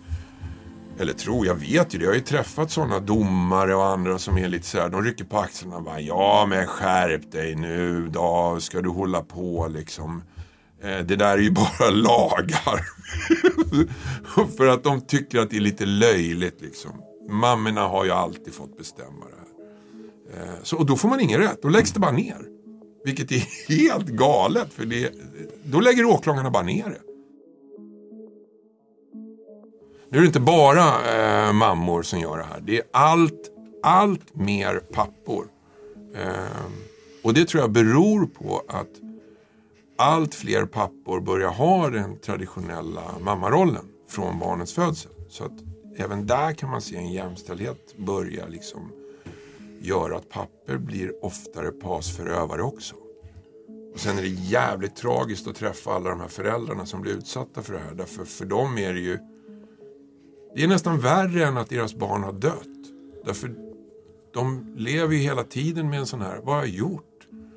eller 0.98 1.12
tror, 1.12 1.46
jag 1.46 1.54
vet 1.54 1.94
ju 1.94 1.98
det. 1.98 2.04
Jag 2.04 2.10
har 2.10 2.16
ju 2.16 2.20
träffat 2.20 2.70
sådana 2.70 3.00
domare 3.00 3.74
och 3.74 3.86
andra 3.86 4.18
som 4.18 4.38
är 4.38 4.48
lite 4.48 4.66
såhär, 4.66 4.88
de 4.88 5.02
rycker 5.02 5.24
på 5.24 5.38
axlarna 5.38 5.76
och 5.76 5.82
bara 5.82 6.00
ja 6.00 6.46
men 6.48 6.66
skärp 6.66 7.32
dig 7.32 7.54
nu 7.54 8.08
då, 8.08 8.56
ska 8.60 8.80
du 8.80 8.88
hålla 8.88 9.20
på 9.22 9.68
liksom. 9.70 10.22
Eh, 10.84 11.06
det 11.06 11.16
där 11.16 11.38
är 11.38 11.42
ju 11.42 11.50
bara 11.78 11.90
lagar. 11.90 12.88
För 14.56 14.66
att 14.66 14.84
de 14.84 15.00
tycker 15.00 15.38
att 15.38 15.50
det 15.50 15.56
är 15.56 15.60
lite 15.60 15.86
löjligt 15.86 16.60
liksom. 16.60 16.90
Mammorna 17.30 17.88
har 17.88 18.04
ju 18.04 18.10
alltid 18.10 18.54
fått 18.54 18.78
bestämma 18.78 19.26
det 19.26 19.36
här. 19.36 19.44
Eh, 20.44 20.54
så, 20.62 20.76
och 20.76 20.86
då 20.86 20.96
får 20.96 21.08
man 21.08 21.20
ingen 21.20 21.40
rätt, 21.40 21.62
då 21.62 21.68
läggs 21.68 21.92
det 21.92 22.00
bara 22.00 22.12
ner. 22.12 22.46
Vilket 23.04 23.32
är 23.32 23.68
helt 23.68 24.06
galet, 24.06 24.72
för 24.72 24.84
det, 24.86 25.12
då 25.64 25.80
lägger 25.80 26.04
åklagarna 26.04 26.50
bara 26.50 26.62
ner 26.62 26.84
det. 26.84 27.00
Nu 30.10 30.18
är 30.18 30.22
det 30.22 30.26
inte 30.26 30.40
bara 30.40 31.14
eh, 31.16 31.52
mammor 31.52 32.02
som 32.02 32.20
gör 32.20 32.38
det 32.38 32.44
här. 32.44 32.60
Det 32.60 32.76
är 32.76 32.84
allt, 32.92 33.50
allt 33.82 34.34
mer 34.34 34.76
pappor. 34.76 35.46
Eh, 36.16 36.64
och 37.22 37.34
det 37.34 37.48
tror 37.48 37.60
jag 37.60 37.70
beror 37.70 38.26
på 38.26 38.62
att 38.68 39.03
allt 39.96 40.34
fler 40.34 40.66
pappor 40.66 41.20
börjar 41.20 41.50
ha 41.50 41.90
den 41.90 42.18
traditionella 42.18 43.02
mammarollen 43.20 43.84
från 44.08 44.38
barnets 44.38 44.72
födsel. 44.72 45.12
Så 45.28 45.44
att 45.44 45.52
även 45.96 46.26
där 46.26 46.52
kan 46.52 46.70
man 46.70 46.80
se 46.80 46.96
en 46.96 47.12
jämställdhet 47.12 47.96
börja 47.96 48.46
liksom 48.46 48.92
göra 49.80 50.16
att 50.16 50.28
papper 50.28 50.78
blir 50.78 51.24
oftare 51.24 51.70
pasförövare 51.70 52.62
också. 52.62 52.94
Och 53.94 54.00
sen 54.00 54.18
är 54.18 54.22
det 54.22 54.28
jävligt 54.28 54.96
tragiskt 54.96 55.48
att 55.48 55.56
träffa 55.56 55.92
alla 55.92 56.10
de 56.10 56.20
här 56.20 56.28
föräldrarna 56.28 56.86
som 56.86 57.00
blir 57.00 57.12
utsatta 57.12 57.62
för 57.62 57.72
det 57.72 57.78
här. 57.78 57.94
Därför 57.94 58.24
för 58.24 58.44
dem 58.44 58.78
är 58.78 58.92
det 58.92 59.00
ju 59.00 59.18
det 60.54 60.62
är 60.62 60.68
nästan 60.68 61.00
värre 61.00 61.44
än 61.44 61.56
att 61.56 61.68
deras 61.68 61.94
barn 61.94 62.22
har 62.22 62.32
dött. 62.32 62.68
Därför 63.24 63.54
de 64.34 64.74
lever 64.76 65.14
ju 65.14 65.20
hela 65.20 65.44
tiden 65.44 65.90
med 65.90 65.98
en 65.98 66.06
sån 66.06 66.20
här, 66.20 66.40
vad 66.42 66.54
har 66.54 66.62
jag 66.62 66.74
gjort? 66.74 67.13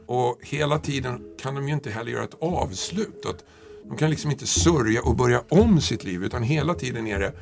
Och 0.07 0.37
hela 0.41 0.79
tiden 0.79 1.21
kan 1.39 1.55
de 1.55 1.67
ju 1.67 1.73
inte 1.73 1.89
heller 1.89 2.11
göra 2.11 2.23
ett 2.23 2.41
avslut. 2.41 3.25
Att 3.25 3.43
de 3.83 3.97
kan 3.97 4.09
liksom 4.09 4.31
inte 4.31 4.47
sörja 4.47 5.01
och 5.03 5.15
börja 5.15 5.43
om 5.49 5.81
sitt 5.81 6.03
liv 6.03 6.23
utan 6.23 6.43
hela 6.43 6.73
tiden 6.73 7.07
är 7.07 7.19
det, 7.19 7.33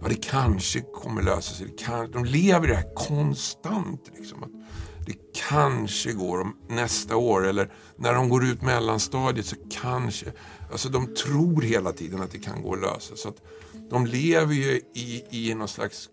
ja 0.00 0.08
det 0.08 0.14
kanske 0.14 0.80
kommer 0.80 1.22
lösa 1.22 1.54
sig. 1.54 1.74
kan, 1.78 2.10
de 2.10 2.24
lever 2.24 2.66
i 2.66 2.70
det 2.70 2.76
här 2.76 2.94
konstant. 2.94 4.10
Liksom, 4.16 4.42
att 4.42 4.50
det 5.06 5.16
kanske 5.48 6.12
går 6.12 6.40
om 6.40 6.56
nästa 6.68 7.16
år 7.16 7.46
eller 7.46 7.72
när 7.96 8.14
de 8.14 8.28
går 8.28 8.44
ut 8.44 8.62
mellanstadiet 8.62 9.46
så 9.46 9.56
kanske. 9.70 10.26
Alltså 10.72 10.88
de 10.88 11.14
tror 11.14 11.62
hela 11.62 11.92
tiden 11.92 12.22
att 12.22 12.30
det 12.30 12.38
kan 12.38 12.62
gå 12.62 12.74
att 12.74 12.80
lösa. 12.80 13.16
Så 13.16 13.28
att 13.28 13.42
de 13.90 14.06
lever 14.06 14.54
ju 14.54 14.80
i, 14.94 15.24
i 15.30 15.54
någon 15.54 15.68
slags 15.68 16.08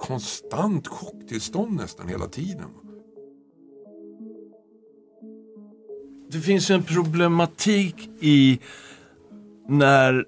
konstant 0.00 0.88
chocktillstånd 0.88 1.76
nästan 1.76 2.08
hela 2.08 2.26
tiden. 2.26 2.68
Det 6.34 6.40
finns 6.40 6.70
en 6.70 6.82
problematik 6.82 8.08
i 8.20 8.58
när 9.68 10.24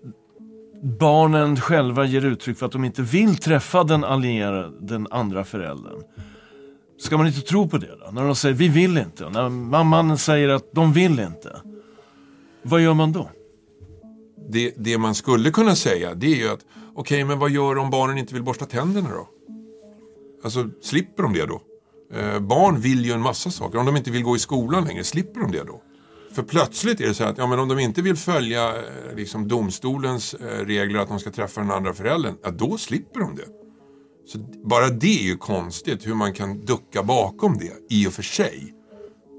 barnen 0.83 1.61
själva 1.61 2.05
ger 2.05 2.25
uttryck 2.25 2.59
för 2.59 2.67
att 2.67 2.73
de 2.73 2.85
inte 2.85 3.03
vill 3.03 3.37
träffa 3.37 3.85
den 3.85 4.05
allierade, 4.05 4.73
den 4.81 5.07
andra 5.11 5.45
föräldern. 5.45 6.03
Ska 6.99 7.17
man 7.17 7.27
inte 7.27 7.41
tro 7.41 7.69
på 7.69 7.79
det 7.79 7.97
då? 8.05 8.11
När 8.13 8.25
de 8.25 8.37
säger 8.37 8.55
vi 8.55 8.69
vill 8.69 8.99
inte, 8.99 9.31
när 9.31 9.49
mamman 9.49 10.19
säger 10.19 10.49
att 10.49 10.73
de 10.73 10.93
vill 10.93 11.21
inte. 11.21 11.61
Vad 12.63 12.81
gör 12.81 12.95
man 12.95 13.13
då? 13.13 13.31
Det, 14.49 14.75
det 14.77 14.99
man 14.99 15.15
skulle 15.15 15.51
kunna 15.51 15.75
säga 15.75 16.15
det 16.15 16.27
är 16.27 16.37
ju 16.37 16.49
att 16.49 16.61
okej 16.95 16.95
okay, 16.95 17.25
men 17.25 17.39
vad 17.39 17.51
gör 17.51 17.79
om 17.79 17.91
barnen 17.91 18.19
inte 18.19 18.35
vill 18.35 18.43
borsta 18.43 18.65
tänderna 18.65 19.09
då? 19.11 19.29
Alltså 20.45 20.71
slipper 20.83 21.23
de 21.23 21.33
det 21.33 21.47
då? 21.47 21.61
Eh, 22.15 22.41
barn 22.41 22.81
vill 22.81 23.05
ju 23.05 23.13
en 23.13 23.23
massa 23.23 23.51
saker. 23.51 23.79
Om 23.79 23.87
de 23.87 23.97
inte 23.97 24.11
vill 24.11 24.23
gå 24.23 24.37
i 24.37 24.39
skolan 24.39 24.85
längre, 24.85 25.05
slipper 25.05 25.41
de 25.41 25.53
det 25.53 25.65
då? 25.65 25.83
För 26.37 26.43
plötsligt 26.43 27.01
är 27.01 27.07
det 27.07 27.15
så 27.15 27.25
att 27.25 27.39
ja, 27.39 27.47
men 27.47 27.59
om 27.59 27.69
de 27.69 27.79
inte 27.79 28.03
vill 28.03 28.17
följa 28.17 28.69
eh, 28.69 29.17
liksom, 29.17 29.49
domstolens 29.49 30.35
eh, 30.35 30.65
regler 30.67 31.01
att 31.01 31.09
de 31.09 31.21
ska 31.21 31.31
träffa 31.31 31.61
den 31.61 31.71
andra 31.71 31.93
föräldern, 31.93 32.35
ja, 32.43 32.51
då 32.51 32.79
slipper 32.79 33.21
de 33.21 33.37
det. 33.37 33.47
Så 34.27 34.39
bara 34.65 34.89
det 34.89 35.21
är 35.21 35.25
ju 35.25 35.37
konstigt 35.37 36.07
hur 36.07 36.15
man 36.15 36.33
kan 36.33 36.65
ducka 36.65 37.03
bakom 37.03 37.59
det 37.59 37.73
i 37.91 38.07
och 38.07 38.13
för 38.13 38.23
sig. 38.23 38.75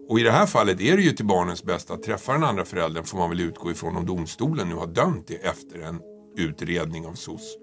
Och 0.10 0.20
i 0.20 0.24
det 0.24 0.32
här 0.32 0.46
fallet 0.46 0.82
är 0.82 0.98
det 0.98 1.04
ju 1.04 1.12
till 1.12 1.26
barnens 1.26 1.64
bästa 1.64 1.94
att 1.94 2.04
träffa 2.04 2.34
den 2.34 2.44
andra 2.44 2.66
föräldern 2.66 3.04
får 3.04 3.18
man 3.18 3.30
väl 3.30 3.40
utgå 3.40 3.72
ifrån 3.72 3.98
om 3.98 4.06
domstolen 4.06 4.70
nu 4.70 4.76
har 4.76 4.88
dömt 4.88 5.28
det 5.28 5.36
efter 5.36 5.80
en 5.80 6.00
utredning 6.38 7.08
av 7.08 7.14
SOS. 7.14 7.58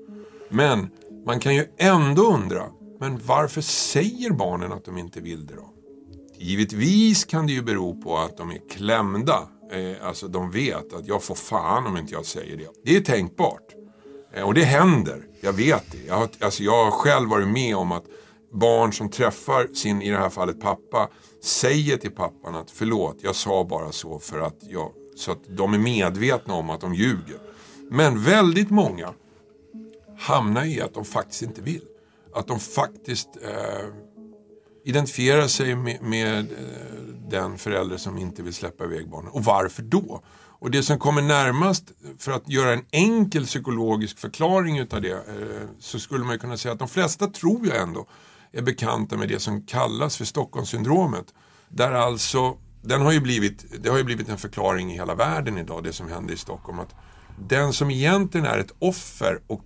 Men 0.48 0.90
man 1.26 1.40
kan 1.40 1.54
ju 1.54 1.66
ändå 1.78 2.22
undra, 2.22 2.62
men 3.00 3.20
varför 3.26 3.60
säger 3.60 4.30
barnen 4.30 4.72
att 4.72 4.84
de 4.84 4.98
inte 4.98 5.20
vill 5.20 5.46
det 5.46 5.54
då? 5.54 5.73
Givetvis 6.38 7.24
kan 7.24 7.46
det 7.46 7.52
ju 7.52 7.62
bero 7.62 8.02
på 8.02 8.18
att 8.18 8.36
de 8.36 8.50
är 8.50 8.60
klämda. 8.70 9.48
Eh, 9.72 10.06
alltså 10.06 10.28
de 10.28 10.50
vet 10.50 10.92
att 10.92 11.06
jag 11.06 11.22
får 11.22 11.34
fan 11.34 11.86
om 11.86 11.96
inte 11.96 12.12
jag 12.12 12.26
säger 12.26 12.56
det. 12.56 12.68
Det 12.84 12.96
är 12.96 13.00
tänkbart. 13.00 13.74
Eh, 14.34 14.42
och 14.42 14.54
det 14.54 14.64
händer, 14.64 15.26
jag 15.40 15.52
vet 15.52 15.92
det. 15.92 16.06
Jag 16.06 16.14
har, 16.14 16.28
alltså 16.40 16.62
jag 16.62 16.84
har 16.84 16.90
själv 16.90 17.28
varit 17.28 17.48
med 17.48 17.76
om 17.76 17.92
att 17.92 18.04
barn 18.52 18.92
som 18.92 19.08
träffar 19.08 19.74
sin, 19.74 20.02
i 20.02 20.10
det 20.10 20.18
här 20.18 20.30
fallet 20.30 20.60
pappa, 20.60 21.08
säger 21.42 21.96
till 21.96 22.10
pappan 22.10 22.54
att 22.54 22.70
förlåt, 22.70 23.16
jag 23.20 23.36
sa 23.36 23.64
bara 23.64 23.92
så 23.92 24.18
för 24.18 24.40
att 24.40 24.58
jag, 24.60 24.92
så 25.16 25.32
att 25.32 25.42
de 25.48 25.74
är 25.74 25.78
medvetna 25.78 26.54
om 26.54 26.70
att 26.70 26.80
de 26.80 26.94
ljuger. 26.94 27.38
Men 27.90 28.24
väldigt 28.24 28.70
många 28.70 29.14
hamnar 30.18 30.64
i 30.64 30.80
att 30.80 30.94
de 30.94 31.04
faktiskt 31.04 31.42
inte 31.42 31.62
vill. 31.62 31.84
Att 32.34 32.46
de 32.46 32.60
faktiskt 32.60 33.28
eh, 33.42 33.88
identifierar 34.84 35.46
sig 35.46 35.74
med, 35.74 36.02
med 36.02 36.46
den 37.28 37.58
förälder 37.58 37.96
som 37.96 38.18
inte 38.18 38.42
vill 38.42 38.54
släppa 38.54 38.84
iväg 38.84 39.10
barnen. 39.10 39.30
Och 39.30 39.44
varför 39.44 39.82
då? 39.82 40.22
Och 40.58 40.70
det 40.70 40.82
som 40.82 40.98
kommer 40.98 41.22
närmast 41.22 41.92
för 42.18 42.32
att 42.32 42.48
göra 42.48 42.72
en 42.72 42.84
enkel 42.90 43.44
psykologisk 43.44 44.18
förklaring 44.18 44.78
utav 44.78 45.02
det 45.02 45.12
eh, 45.12 45.68
så 45.78 45.98
skulle 45.98 46.24
man 46.24 46.38
kunna 46.38 46.56
säga 46.56 46.72
att 46.72 46.78
de 46.78 46.88
flesta 46.88 47.26
tror 47.26 47.66
jag 47.66 47.82
ändå 47.82 48.06
är 48.52 48.62
bekanta 48.62 49.16
med 49.16 49.28
det 49.28 49.40
som 49.40 49.62
kallas 49.66 50.16
för 50.16 50.24
Stockholmssyndromet. 50.24 51.26
Där 51.68 51.92
alltså, 51.92 52.56
den 52.82 53.00
har 53.00 53.12
ju 53.12 53.20
blivit, 53.20 53.82
det 53.82 53.88
har 53.88 53.98
ju 53.98 54.04
blivit 54.04 54.28
en 54.28 54.38
förklaring 54.38 54.92
i 54.92 54.94
hela 54.94 55.14
världen 55.14 55.58
idag 55.58 55.84
det 55.84 55.92
som 55.92 56.08
händer 56.08 56.34
i 56.34 56.36
Stockholm. 56.36 56.78
Att 56.78 56.94
den 57.48 57.72
som 57.72 57.90
egentligen 57.90 58.46
är 58.46 58.58
ett 58.58 58.72
offer 58.78 59.40
och, 59.46 59.64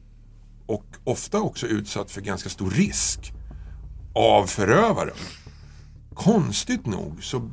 och 0.66 0.85
ofta 1.04 1.40
också 1.40 1.66
utsatt 1.66 2.11
för 2.11 2.20
ganska 2.20 2.48
stor 2.48 2.70
risk 2.70 3.33
av 4.18 4.46
förövaren. 4.46 5.16
Konstigt 6.14 6.87
nog 6.87 7.24
så 7.24 7.50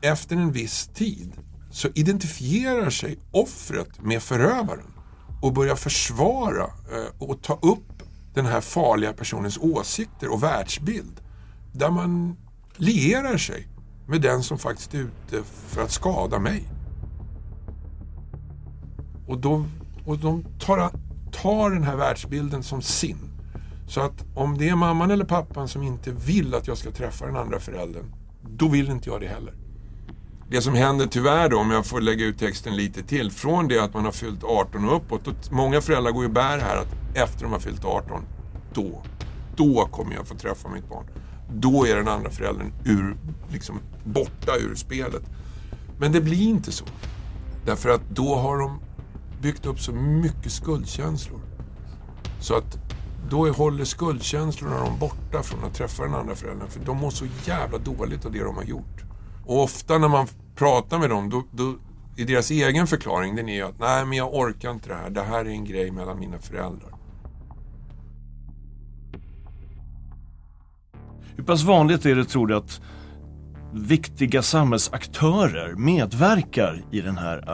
efter 0.00 0.36
en 0.36 0.52
viss 0.52 0.86
tid 0.86 1.32
så 1.70 1.88
identifierar 1.94 2.90
sig 2.90 3.18
offret 3.30 4.02
med 4.02 4.22
förövaren 4.22 4.94
och 5.42 5.52
börjar 5.52 5.76
försvara 5.76 6.64
eh, 6.64 7.28
och 7.28 7.42
ta 7.42 7.58
upp 7.62 8.02
den 8.34 8.46
här 8.46 8.60
farliga 8.60 9.12
personens 9.12 9.58
åsikter 9.58 10.32
och 10.32 10.42
världsbild. 10.42 11.20
Där 11.72 11.90
man 11.90 12.36
lierar 12.76 13.36
sig 13.36 13.68
med 14.06 14.20
den 14.20 14.42
som 14.42 14.58
faktiskt 14.58 14.94
är 14.94 14.98
ute 14.98 15.42
för 15.44 15.82
att 15.82 15.92
skada 15.92 16.38
mig. 16.38 16.64
Och, 19.26 19.38
då, 19.38 19.64
och 20.06 20.18
de 20.18 20.44
tar, 20.58 20.90
tar 21.32 21.70
den 21.70 21.82
här 21.82 21.96
världsbilden 21.96 22.62
som 22.62 22.82
sin. 22.82 23.37
Så 23.88 24.00
att 24.00 24.24
om 24.34 24.58
det 24.58 24.68
är 24.68 24.76
mamman 24.76 25.10
eller 25.10 25.24
pappan 25.24 25.68
som 25.68 25.82
inte 25.82 26.10
vill 26.10 26.54
att 26.54 26.66
jag 26.66 26.78
ska 26.78 26.90
träffa 26.90 27.26
den 27.26 27.36
andra 27.36 27.60
föräldern, 27.60 28.04
då 28.42 28.68
vill 28.68 28.90
inte 28.90 29.10
jag 29.10 29.20
det 29.20 29.28
heller. 29.28 29.54
Det 30.50 30.62
som 30.62 30.74
händer 30.74 31.06
tyvärr 31.06 31.48
då, 31.48 31.58
om 31.58 31.70
jag 31.70 31.86
får 31.86 32.00
lägga 32.00 32.24
ut 32.24 32.38
texten 32.38 32.76
lite 32.76 33.02
till, 33.02 33.30
från 33.30 33.68
det 33.68 33.78
att 33.78 33.94
man 33.94 34.04
har 34.04 34.12
fyllt 34.12 34.44
18 34.44 34.88
och 34.88 34.96
uppåt. 34.96 35.26
Och 35.26 35.34
många 35.50 35.80
föräldrar 35.80 36.12
går 36.12 36.22
ju 36.22 36.28
bär 36.28 36.58
här 36.58 36.76
att 36.76 36.94
efter 37.14 37.42
de 37.42 37.52
har 37.52 37.58
fyllt 37.58 37.84
18, 37.84 38.22
då, 38.74 39.02
då 39.56 39.88
kommer 39.90 40.14
jag 40.14 40.26
få 40.26 40.34
träffa 40.34 40.68
mitt 40.68 40.88
barn. 40.88 41.04
Då 41.52 41.86
är 41.86 41.96
den 41.96 42.08
andra 42.08 42.30
föräldern 42.30 42.72
ur, 42.84 43.16
liksom, 43.52 43.80
borta 44.04 44.56
ur 44.60 44.74
spelet. 44.74 45.22
Men 45.98 46.12
det 46.12 46.20
blir 46.20 46.48
inte 46.48 46.72
så. 46.72 46.84
Därför 47.66 47.88
att 47.88 48.10
då 48.10 48.34
har 48.34 48.58
de 48.58 48.80
byggt 49.42 49.66
upp 49.66 49.80
så 49.80 49.92
mycket 49.92 50.52
skuldkänslor. 50.52 51.40
Så 52.40 52.54
att 52.54 52.78
då 53.30 53.48
håller 53.48 53.84
skuldkänslorna 53.84 54.78
dem 54.78 54.98
borta 54.98 55.42
från 55.42 55.64
att 55.64 55.74
träffa 55.74 56.02
den 56.02 56.14
andra 56.14 56.34
föräldern. 56.34 56.68
För 56.68 56.80
de 56.80 56.96
mår 56.96 57.10
så 57.10 57.26
jävla 57.44 57.78
dåligt 57.78 58.26
av 58.26 58.32
det 58.32 58.44
de 58.44 58.56
har 58.56 58.64
gjort. 58.64 59.02
Och 59.46 59.62
ofta 59.62 59.98
när 59.98 60.08
man 60.08 60.26
pratar 60.56 60.98
med 60.98 61.10
dem, 61.10 61.30
då, 61.30 61.44
då 61.52 61.74
är 62.16 62.26
deras 62.26 62.50
egen 62.50 62.86
förklaring 62.86 63.36
den 63.36 63.48
är 63.48 63.64
att 63.64 63.78
nej 63.80 64.04
men 64.04 64.18
jag 64.18 64.34
orkar 64.34 64.70
inte 64.70 64.88
det 64.88 64.94
här. 64.94 65.10
Det 65.10 65.22
här 65.22 65.44
är 65.44 65.50
en 65.50 65.64
grej 65.64 65.90
mellan 65.90 66.18
mina 66.18 66.38
föräldrar. 66.38 66.94
Hur 71.36 71.44
pass 71.44 71.62
vanligt 71.62 72.06
är 72.06 72.14
det 72.14 72.24
tror 72.24 72.46
du 72.46 72.56
att 72.56 72.80
viktiga 73.72 74.42
samhällsaktörer 74.42 75.74
medverkar 75.74 76.82
i 76.90 77.00
den 77.00 77.18
här 77.18 77.48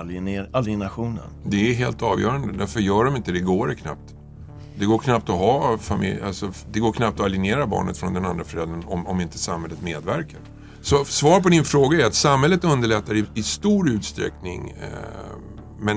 alienationen? 0.53 1.25
Det 1.45 1.71
är 1.71 1.75
helt 1.75 2.03
avgörande. 2.03 2.59
Därför 2.59 2.81
gör 2.81 3.05
de 3.05 3.17
inte 3.17 3.33
det, 3.33 3.41
går 3.41 3.69
det 3.69 3.75
knappt. 3.75 4.14
Det 4.79 4.85
går 4.85 4.99
knappt 4.99 5.29
att 5.29 5.39
ha 5.39 5.79
familj, 5.79 6.21
alltså, 6.21 6.51
det 6.73 6.81
går 6.81 6.93
knappt 6.93 7.21
att 7.21 7.27
alienera 7.27 7.67
barnet 7.67 7.99
från 7.99 8.15
den 8.15 8.25
andra 8.25 8.45
föräldern 8.45 8.85
om, 8.87 9.07
om 9.07 9.21
inte 9.21 9.39
samhället 9.39 9.83
medverkar. 9.83 10.41
Så 10.81 11.05
svar 11.05 11.41
på 11.41 11.49
din 11.49 11.65
fråga 11.65 12.03
är 12.03 12.07
att 12.07 12.15
samhället 12.15 12.65
underlättar 12.65 13.15
i, 13.15 13.25
i 13.35 13.43
stor 13.43 13.91
utsträckning 13.91 14.71
eh, 14.71 15.37
men 15.81 15.97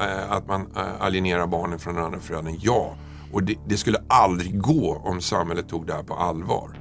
eh, 0.00 0.32
att 0.32 0.48
man 0.48 0.60
eh, 0.76 0.82
alienerar 1.00 1.46
barnen 1.46 1.78
från 1.78 1.94
den 1.94 2.04
andra 2.04 2.20
föräldern, 2.20 2.58
ja. 2.60 2.94
Och 3.32 3.42
det, 3.42 3.54
det, 3.66 3.76
skulle 3.76 3.98
aldrig 4.08 4.60
gå 4.60 5.02
om 5.04 5.20
samhället 5.20 5.68
tog 5.68 5.86
det 5.86 5.92
här 5.92 6.02
på 6.02 6.14
allvar. 6.14 6.78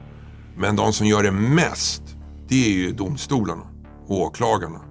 Men 0.57 0.75
de 0.75 0.93
som 0.93 1.07
gör 1.07 1.23
det 1.23 1.31
mest, 1.31 2.03
det 2.47 2.65
är 2.65 2.71
ju 2.71 2.91
domstolarna 2.91 3.67
och 4.07 4.21
åklagarna. 4.21 4.81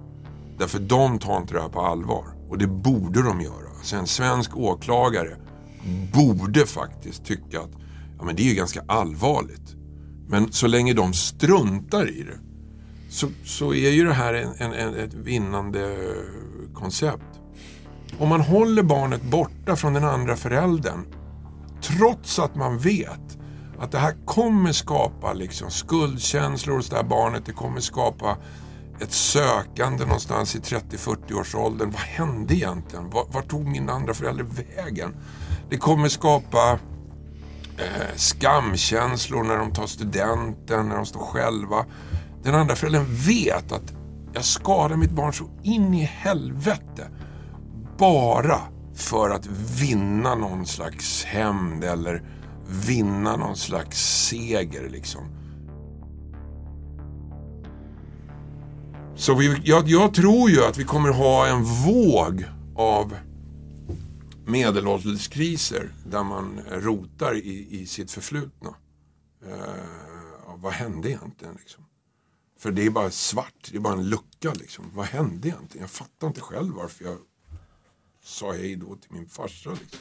Därför 0.57 0.79
de 0.79 1.19
tar 1.19 1.37
inte 1.37 1.53
det 1.53 1.61
här 1.61 1.69
på 1.69 1.81
allvar. 1.81 2.25
Och 2.49 2.57
det 2.57 2.67
borde 2.67 3.23
de 3.23 3.41
göra. 3.41 3.69
Alltså 3.77 3.95
en 3.95 4.07
svensk 4.07 4.57
åklagare 4.57 5.37
borde 6.13 6.65
faktiskt 6.65 7.25
tycka 7.25 7.59
att 7.59 7.71
ja, 8.17 8.23
men 8.25 8.35
det 8.35 8.41
är 8.41 8.47
ju 8.47 8.55
ganska 8.55 8.83
allvarligt. 8.87 9.75
Men 10.27 10.51
så 10.51 10.67
länge 10.67 10.93
de 10.93 11.13
struntar 11.13 12.09
i 12.09 12.23
det 12.23 12.39
så, 13.09 13.27
så 13.45 13.73
är 13.73 13.89
ju 13.89 14.05
det 14.05 14.13
här 14.13 14.33
en, 14.33 14.53
en, 14.57 14.73
en, 14.73 14.95
ett 14.95 15.13
vinnande 15.13 15.97
koncept. 16.73 17.39
Om 18.19 18.29
man 18.29 18.41
håller 18.41 18.83
barnet 18.83 19.23
borta 19.23 19.75
från 19.75 19.93
den 19.93 20.03
andra 20.03 20.35
föräldern 20.35 21.05
trots 21.81 22.39
att 22.39 22.55
man 22.55 22.77
vet 22.77 23.37
att 23.79 23.91
det 23.91 23.97
här 23.97 24.25
kommer 24.25 24.71
skapa 24.71 25.33
liksom 25.33 25.71
skuldkänslor 25.71 26.75
hos 26.75 26.89
det 26.89 26.95
här 26.95 27.03
barnet. 27.03 27.45
Det 27.45 27.51
kommer 27.51 27.79
skapa 27.79 28.37
ett 28.99 29.11
sökande 29.11 30.05
någonstans 30.05 30.55
i 30.55 30.59
30-40 30.59 31.33
års 31.33 31.55
åldern. 31.55 31.91
Vad 31.91 32.01
hände 32.01 32.55
egentligen? 32.55 33.09
Var, 33.09 33.25
var 33.31 33.41
tog 33.41 33.67
min 33.67 33.89
andra 33.89 34.13
förälder 34.13 34.45
vägen? 34.75 35.15
Det 35.69 35.77
kommer 35.77 36.09
skapa 36.09 36.79
eh, 37.77 38.15
skamkänslor 38.15 39.43
när 39.43 39.57
de 39.57 39.71
tar 39.71 39.87
studenten, 39.87 40.89
när 40.89 40.95
de 40.95 41.05
står 41.05 41.19
själva. 41.19 41.85
Den 42.43 42.55
andra 42.55 42.75
föräldern 42.75 43.05
vet 43.27 43.71
att 43.71 43.93
jag 44.33 44.45
skadar 44.45 44.95
mitt 44.95 45.11
barn 45.11 45.33
så 45.33 45.49
in 45.63 45.93
i 45.93 46.03
helvete. 46.03 47.07
Bara 47.97 48.61
för 48.95 49.29
att 49.29 49.45
vinna 49.79 50.35
någon 50.35 50.65
slags 50.65 51.23
hämnd 51.23 51.83
eller 51.83 52.23
vinna 52.67 53.35
någon 53.35 53.55
slags 53.55 54.25
seger 54.27 54.89
liksom. 54.89 55.36
Så 59.17 59.35
vi, 59.35 59.61
jag, 59.63 59.87
jag 59.87 60.13
tror 60.13 60.49
ju 60.49 60.63
att 60.63 60.77
vi 60.77 60.83
kommer 60.83 61.09
ha 61.09 61.47
en 61.47 61.63
våg 61.63 62.45
av 62.75 63.17
medelålderskriser 64.45 65.89
där 66.05 66.23
man 66.23 66.59
rotar 66.71 67.35
i, 67.35 67.67
i 67.69 67.85
sitt 67.85 68.11
förflutna. 68.11 68.75
Eh, 69.45 70.55
vad 70.55 70.73
hände 70.73 71.09
egentligen? 71.09 71.53
Liksom? 71.59 71.83
För 72.59 72.71
det 72.71 72.85
är 72.85 72.89
bara 72.89 73.11
svart, 73.11 73.69
det 73.71 73.77
är 73.77 73.81
bara 73.81 73.93
en 73.93 74.09
lucka. 74.09 74.53
Liksom. 74.53 74.85
Vad 74.93 75.05
hände 75.05 75.47
egentligen? 75.47 75.83
Jag 75.83 75.91
fattar 75.91 76.27
inte 76.27 76.41
själv 76.41 76.73
varför 76.73 77.05
jag 77.05 77.17
sa 78.23 78.51
hej 78.51 78.75
då 78.75 78.95
till 78.95 79.11
min 79.11 79.29
farsa. 79.29 79.69
Liksom. 79.69 79.99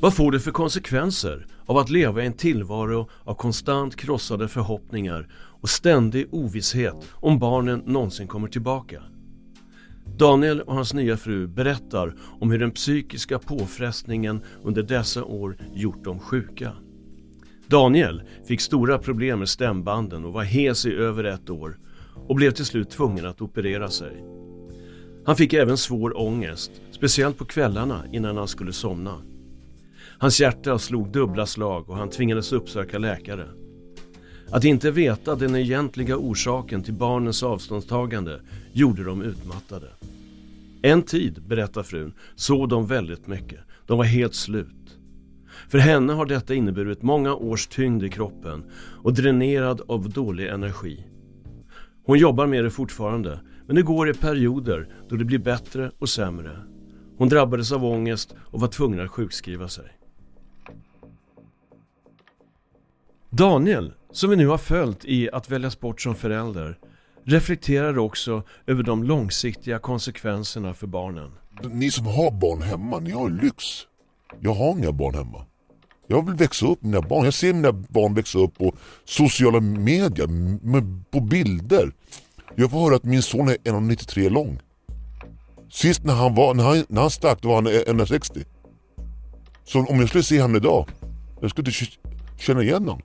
Vad 0.00 0.14
får 0.14 0.32
det 0.32 0.40
för 0.40 0.50
konsekvenser 0.50 1.46
av 1.66 1.76
att 1.76 1.90
leva 1.90 2.22
i 2.22 2.26
en 2.26 2.32
tillvaro 2.32 3.10
av 3.24 3.34
konstant 3.34 3.96
krossade 3.96 4.48
förhoppningar 4.48 5.28
och 5.60 5.68
ständig 5.68 6.26
ovisshet 6.34 7.08
om 7.12 7.38
barnen 7.38 7.82
någonsin 7.86 8.26
kommer 8.26 8.48
tillbaka? 8.48 9.02
Daniel 10.16 10.60
och 10.60 10.74
hans 10.74 10.94
nya 10.94 11.16
fru 11.16 11.46
berättar 11.46 12.14
om 12.40 12.50
hur 12.50 12.58
den 12.58 12.70
psykiska 12.70 13.38
påfrestningen 13.38 14.40
under 14.62 14.82
dessa 14.82 15.24
år 15.24 15.56
gjort 15.74 16.04
dem 16.04 16.18
sjuka. 16.18 16.72
Daniel 17.66 18.22
fick 18.46 18.60
stora 18.60 18.98
problem 18.98 19.38
med 19.38 19.48
stämbanden 19.48 20.24
och 20.24 20.32
var 20.32 20.44
hes 20.44 20.86
i 20.86 20.94
över 20.94 21.24
ett 21.24 21.50
år 21.50 21.78
och 22.28 22.36
blev 22.36 22.50
till 22.50 22.64
slut 22.64 22.90
tvungen 22.90 23.26
att 23.26 23.40
operera 23.40 23.88
sig. 23.88 24.24
Han 25.24 25.36
fick 25.36 25.52
även 25.52 25.76
svår 25.76 26.20
ångest, 26.20 26.70
speciellt 26.90 27.38
på 27.38 27.44
kvällarna 27.44 28.04
innan 28.12 28.36
han 28.36 28.48
skulle 28.48 28.72
somna. 28.72 29.22
Hans 30.18 30.40
hjärta 30.40 30.78
slog 30.78 31.12
dubbla 31.12 31.46
slag 31.46 31.90
och 31.90 31.96
han 31.96 32.10
tvingades 32.10 32.52
uppsöka 32.52 32.98
läkare. 32.98 33.46
Att 34.52 34.64
inte 34.64 34.90
veta 34.90 35.34
den 35.34 35.56
egentliga 35.56 36.16
orsaken 36.16 36.82
till 36.82 36.94
barnens 36.94 37.42
avståndstagande 37.42 38.40
gjorde 38.72 39.04
dem 39.04 39.22
utmattade. 39.22 39.86
En 40.82 41.02
tid, 41.02 41.42
berättar 41.46 41.82
frun, 41.82 42.12
såg 42.34 42.68
de 42.68 42.86
väldigt 42.86 43.26
mycket. 43.26 43.60
De 43.86 43.98
var 43.98 44.04
helt 44.04 44.34
slut. 44.34 44.98
För 45.68 45.78
henne 45.78 46.12
har 46.12 46.26
detta 46.26 46.54
inneburit 46.54 47.02
många 47.02 47.34
års 47.34 47.66
tyngd 47.66 48.04
i 48.04 48.08
kroppen 48.08 48.64
och 49.02 49.14
dränerad 49.14 49.80
av 49.88 50.10
dålig 50.10 50.48
energi. 50.48 51.06
Hon 52.04 52.18
jobbar 52.18 52.46
med 52.46 52.64
det 52.64 52.70
fortfarande, 52.70 53.40
men 53.66 53.76
det 53.76 53.82
går 53.82 54.10
i 54.10 54.14
perioder 54.14 54.88
då 55.08 55.16
det 55.16 55.24
blir 55.24 55.38
bättre 55.38 55.90
och 55.98 56.08
sämre. 56.08 56.56
Hon 57.16 57.28
drabbades 57.28 57.72
av 57.72 57.84
ångest 57.84 58.34
och 58.40 58.60
var 58.60 58.68
tvungen 58.68 59.00
att 59.00 59.10
sjukskriva 59.10 59.68
sig. 59.68 59.86
Daniel, 63.30 63.92
som 64.12 64.30
vi 64.30 64.36
nu 64.36 64.46
har 64.46 64.58
följt 64.58 65.04
i 65.04 65.30
Att 65.30 65.50
väljas 65.50 65.80
bort 65.80 66.00
som 66.00 66.14
förälder, 66.14 66.78
reflekterar 67.24 67.98
också 67.98 68.42
över 68.66 68.82
de 68.82 69.04
långsiktiga 69.04 69.78
konsekvenserna 69.78 70.74
för 70.74 70.86
barnen. 70.86 71.30
Ni 71.62 71.90
som 71.90 72.06
har 72.06 72.30
barn 72.30 72.62
hemma, 72.62 72.98
ni 72.98 73.10
har 73.10 73.30
lyx. 73.30 73.64
Jag 74.40 74.54
har 74.54 74.70
inga 74.70 74.92
barn 74.92 75.14
hemma. 75.14 75.46
Jag 76.06 76.26
vill 76.26 76.34
växa 76.34 76.66
upp 76.66 76.82
med 76.82 76.90
mina 76.90 77.08
barn. 77.08 77.24
Jag 77.24 77.34
ser 77.34 77.52
mina 77.52 77.72
barn 77.72 78.14
växa 78.14 78.38
upp 78.38 78.58
på 78.58 78.74
sociala 79.04 79.60
medier, 79.60 80.26
med, 80.66 81.04
på 81.10 81.20
bilder. 81.20 81.92
Jag 82.54 82.70
får 82.70 82.78
höra 82.84 82.96
att 82.96 83.04
min 83.04 83.22
son 83.22 83.48
är 83.48 83.54
1,93 83.54 84.30
lång. 84.30 84.60
Sist 85.70 86.04
när 86.04 86.14
han, 86.14 86.34
var, 86.34 86.54
när 86.54 86.64
han, 86.64 86.84
när 86.88 87.00
han 87.00 87.10
stack 87.10 87.42
då 87.42 87.48
var 87.48 87.54
han 87.54 87.66
1,60. 87.68 88.44
Så 89.64 89.78
om 89.78 90.00
jag 90.00 90.08
skulle 90.08 90.24
se 90.24 90.40
honom 90.40 90.56
idag, 90.56 90.88
jag 91.40 91.50
skulle 91.50 91.68
inte 91.70 91.86
känna 92.38 92.62
igen 92.62 92.88
honom. 92.88 93.02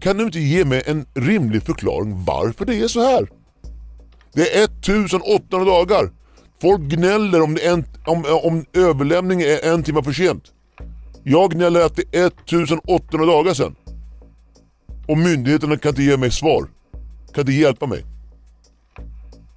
Kan 0.00 0.18
du 0.18 0.24
inte 0.24 0.40
ge 0.40 0.64
mig 0.64 0.82
en 0.86 1.06
rimlig 1.14 1.62
förklaring 1.62 2.24
varför 2.24 2.64
det 2.64 2.76
är 2.76 2.88
så 2.88 3.00
här? 3.00 3.28
Det 4.32 4.56
är 4.58 4.64
1800 4.64 5.64
dagar. 5.64 6.10
Folk 6.60 6.80
gnäller 6.80 7.42
om, 7.42 7.58
en, 7.62 7.84
om, 8.06 8.24
om 8.42 8.64
överlämning 8.72 9.42
är 9.42 9.72
en 9.72 9.82
timme 9.82 10.02
för 10.02 10.12
sent. 10.12 10.44
Jag 11.24 11.50
gnäller 11.50 11.80
att 11.86 11.96
det 11.96 12.18
är 12.18 12.26
1800 12.26 13.26
dagar 13.26 13.54
sedan. 13.54 13.76
Och 15.08 15.18
myndigheterna 15.18 15.76
kan 15.76 15.88
inte 15.88 16.02
ge 16.02 16.16
mig 16.16 16.30
svar. 16.30 16.68
Kan 17.32 17.40
inte 17.42 17.52
hjälpa 17.52 17.86
mig. 17.86 18.04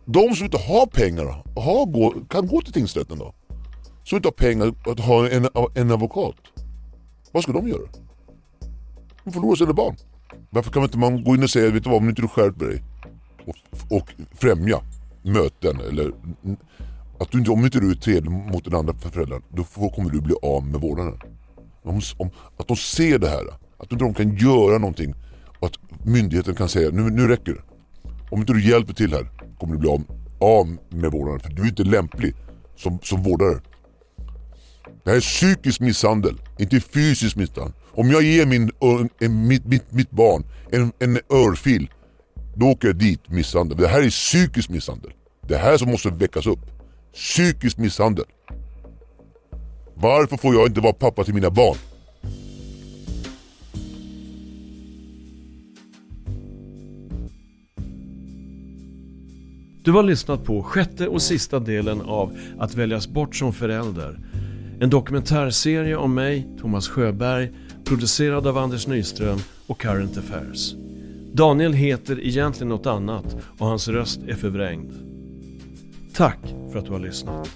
De 0.05 0.35
som 0.35 0.45
inte 0.45 0.57
har 0.57 0.85
pengar 0.85 1.43
har, 1.55 1.85
gå, 1.85 2.13
kan 2.29 2.47
gå 2.47 2.61
till 2.61 2.73
tingsrätten 2.73 3.19
då. 3.19 3.33
Som 4.03 4.15
inte 4.15 4.27
har 4.27 4.31
pengar 4.31 4.73
att 4.85 4.99
ha 4.99 5.29
en, 5.29 5.47
en 5.75 5.91
advokat. 5.91 6.35
Vad 7.31 7.43
ska 7.43 7.51
de 7.51 7.67
göra? 7.67 7.89
De 9.23 9.33
förlorar 9.33 9.55
sina 9.55 9.73
barn. 9.73 9.95
Varför 10.49 10.71
kan 10.71 10.83
inte 10.83 10.97
man 10.97 11.23
gå 11.23 11.35
in 11.35 11.43
och 11.43 11.49
säga, 11.49 11.71
vet 11.71 11.83
du 11.83 11.89
vad, 11.89 11.97
om 11.97 12.09
inte 12.09 12.21
du 12.21 12.27
skärper 12.27 12.65
dig 12.65 12.83
och, 13.45 13.55
och 13.97 14.13
främja 14.35 14.81
möten 15.23 15.79
eller 15.79 16.11
att 17.19 17.31
du 17.31 17.37
inte, 17.37 17.51
om 17.51 17.65
inte 17.65 17.79
du 17.79 17.91
är 17.91 17.95
trevlig 17.95 18.31
mot 18.31 18.65
den 18.65 18.75
andra 18.75 18.93
föräldern, 18.93 19.41
då 19.49 19.63
får, 19.63 19.89
kommer 19.89 20.09
du 20.09 20.21
bli 20.21 20.35
av 20.41 20.67
med 20.67 20.81
vårdnaden. 20.81 21.19
Om, 21.83 22.01
om, 22.17 22.29
att 22.57 22.67
de 22.67 22.77
ser 22.77 23.19
det 23.19 23.29
här, 23.29 23.43
att 23.77 23.91
inte 23.91 24.05
de 24.05 24.13
kan 24.13 24.35
göra 24.35 24.77
någonting 24.77 25.13
och 25.59 25.67
att 25.67 26.05
myndigheten 26.05 26.55
kan 26.55 26.69
säga, 26.69 26.89
nu, 26.91 27.01
nu 27.01 27.27
räcker 27.27 27.53
det. 27.53 27.61
Om 28.29 28.39
inte 28.39 28.53
du 28.53 28.69
hjälper 28.69 28.93
till 28.93 29.13
här 29.13 29.27
kommer 29.59 29.73
du 29.73 29.79
bli 29.79 29.89
av, 29.89 30.03
av 30.39 30.77
med 30.89 31.11
vårdnaden 31.11 31.39
för 31.39 31.49
du 31.49 31.61
är 31.61 31.67
inte 31.67 31.83
lämplig 31.83 32.35
som, 32.75 32.99
som 33.03 33.23
vårdare. 33.23 33.61
Det 35.03 35.09
här 35.09 35.17
är 35.17 35.21
psykisk 35.21 35.79
misshandel, 35.79 36.41
inte 36.59 36.79
fysisk 36.79 37.35
misshandel. 37.35 37.73
Om 37.93 38.11
jag 38.11 38.21
ger 38.23 38.45
min, 38.45 38.71
en, 39.19 39.47
mitt, 39.47 39.65
mitt, 39.65 39.91
mitt 39.91 40.11
barn 40.11 40.43
en, 40.71 40.91
en 40.99 41.19
örfil, 41.29 41.89
då 42.55 42.65
åker 42.65 42.87
jag 42.87 42.95
dit 42.97 43.29
misshandel. 43.29 43.77
Det 43.77 43.87
här 43.87 44.01
är 44.01 44.09
psykisk 44.09 44.69
misshandel. 44.69 45.11
Det 45.47 45.57
här 45.57 45.77
som 45.77 45.89
måste 45.91 46.09
väckas 46.09 46.47
upp. 46.47 46.59
Psykisk 47.13 47.77
misshandel. 47.77 48.25
Varför 49.95 50.37
får 50.37 50.55
jag 50.55 50.67
inte 50.67 50.81
vara 50.81 50.93
pappa 50.93 51.23
till 51.23 51.33
mina 51.33 51.49
barn? 51.49 51.77
Du 59.83 59.91
har 59.91 60.03
lyssnat 60.03 60.45
på 60.45 60.63
sjätte 60.63 61.07
och 61.07 61.21
sista 61.21 61.59
delen 61.59 62.01
av 62.01 62.37
Att 62.59 62.75
väljas 62.75 63.07
bort 63.07 63.35
som 63.35 63.53
förälder. 63.53 64.19
En 64.79 64.89
dokumentärserie 64.89 65.95
om 65.95 66.13
mig, 66.13 66.47
Thomas 66.61 66.87
Sjöberg, 66.87 67.49
producerad 67.91 68.47
av 68.47 68.57
Anders 68.57 68.87
Nyström 68.87 69.39
och 69.67 69.81
Current 69.81 70.17
Affairs. 70.17 70.73
Daniel 71.33 71.73
heter 71.73 72.19
egentligen 72.19 72.69
något 72.69 72.85
annat 72.85 73.35
och 73.57 73.67
hans 73.67 73.87
röst 73.87 74.19
är 74.27 74.35
förvrängd. 74.35 74.91
Tack 76.13 76.39
för 76.71 76.79
att 76.79 76.85
du 76.85 76.91
har 76.91 76.99
lyssnat. 76.99 77.49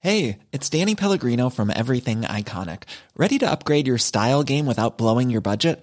Hey, 0.00 0.38
it's 0.50 0.68
Danny 0.80 0.94
Pellegrino 0.94 1.50
from 1.50 1.70
Everything 1.70 2.24
Iconic. 2.38 2.82
Ready 3.16 3.38
to 3.38 3.50
upgrade 3.50 3.88
your 3.88 3.98
style 3.98 4.42
game 4.42 4.66
without 4.66 4.98
blowing 4.98 5.30
your 5.30 5.40
budget? 5.40 5.82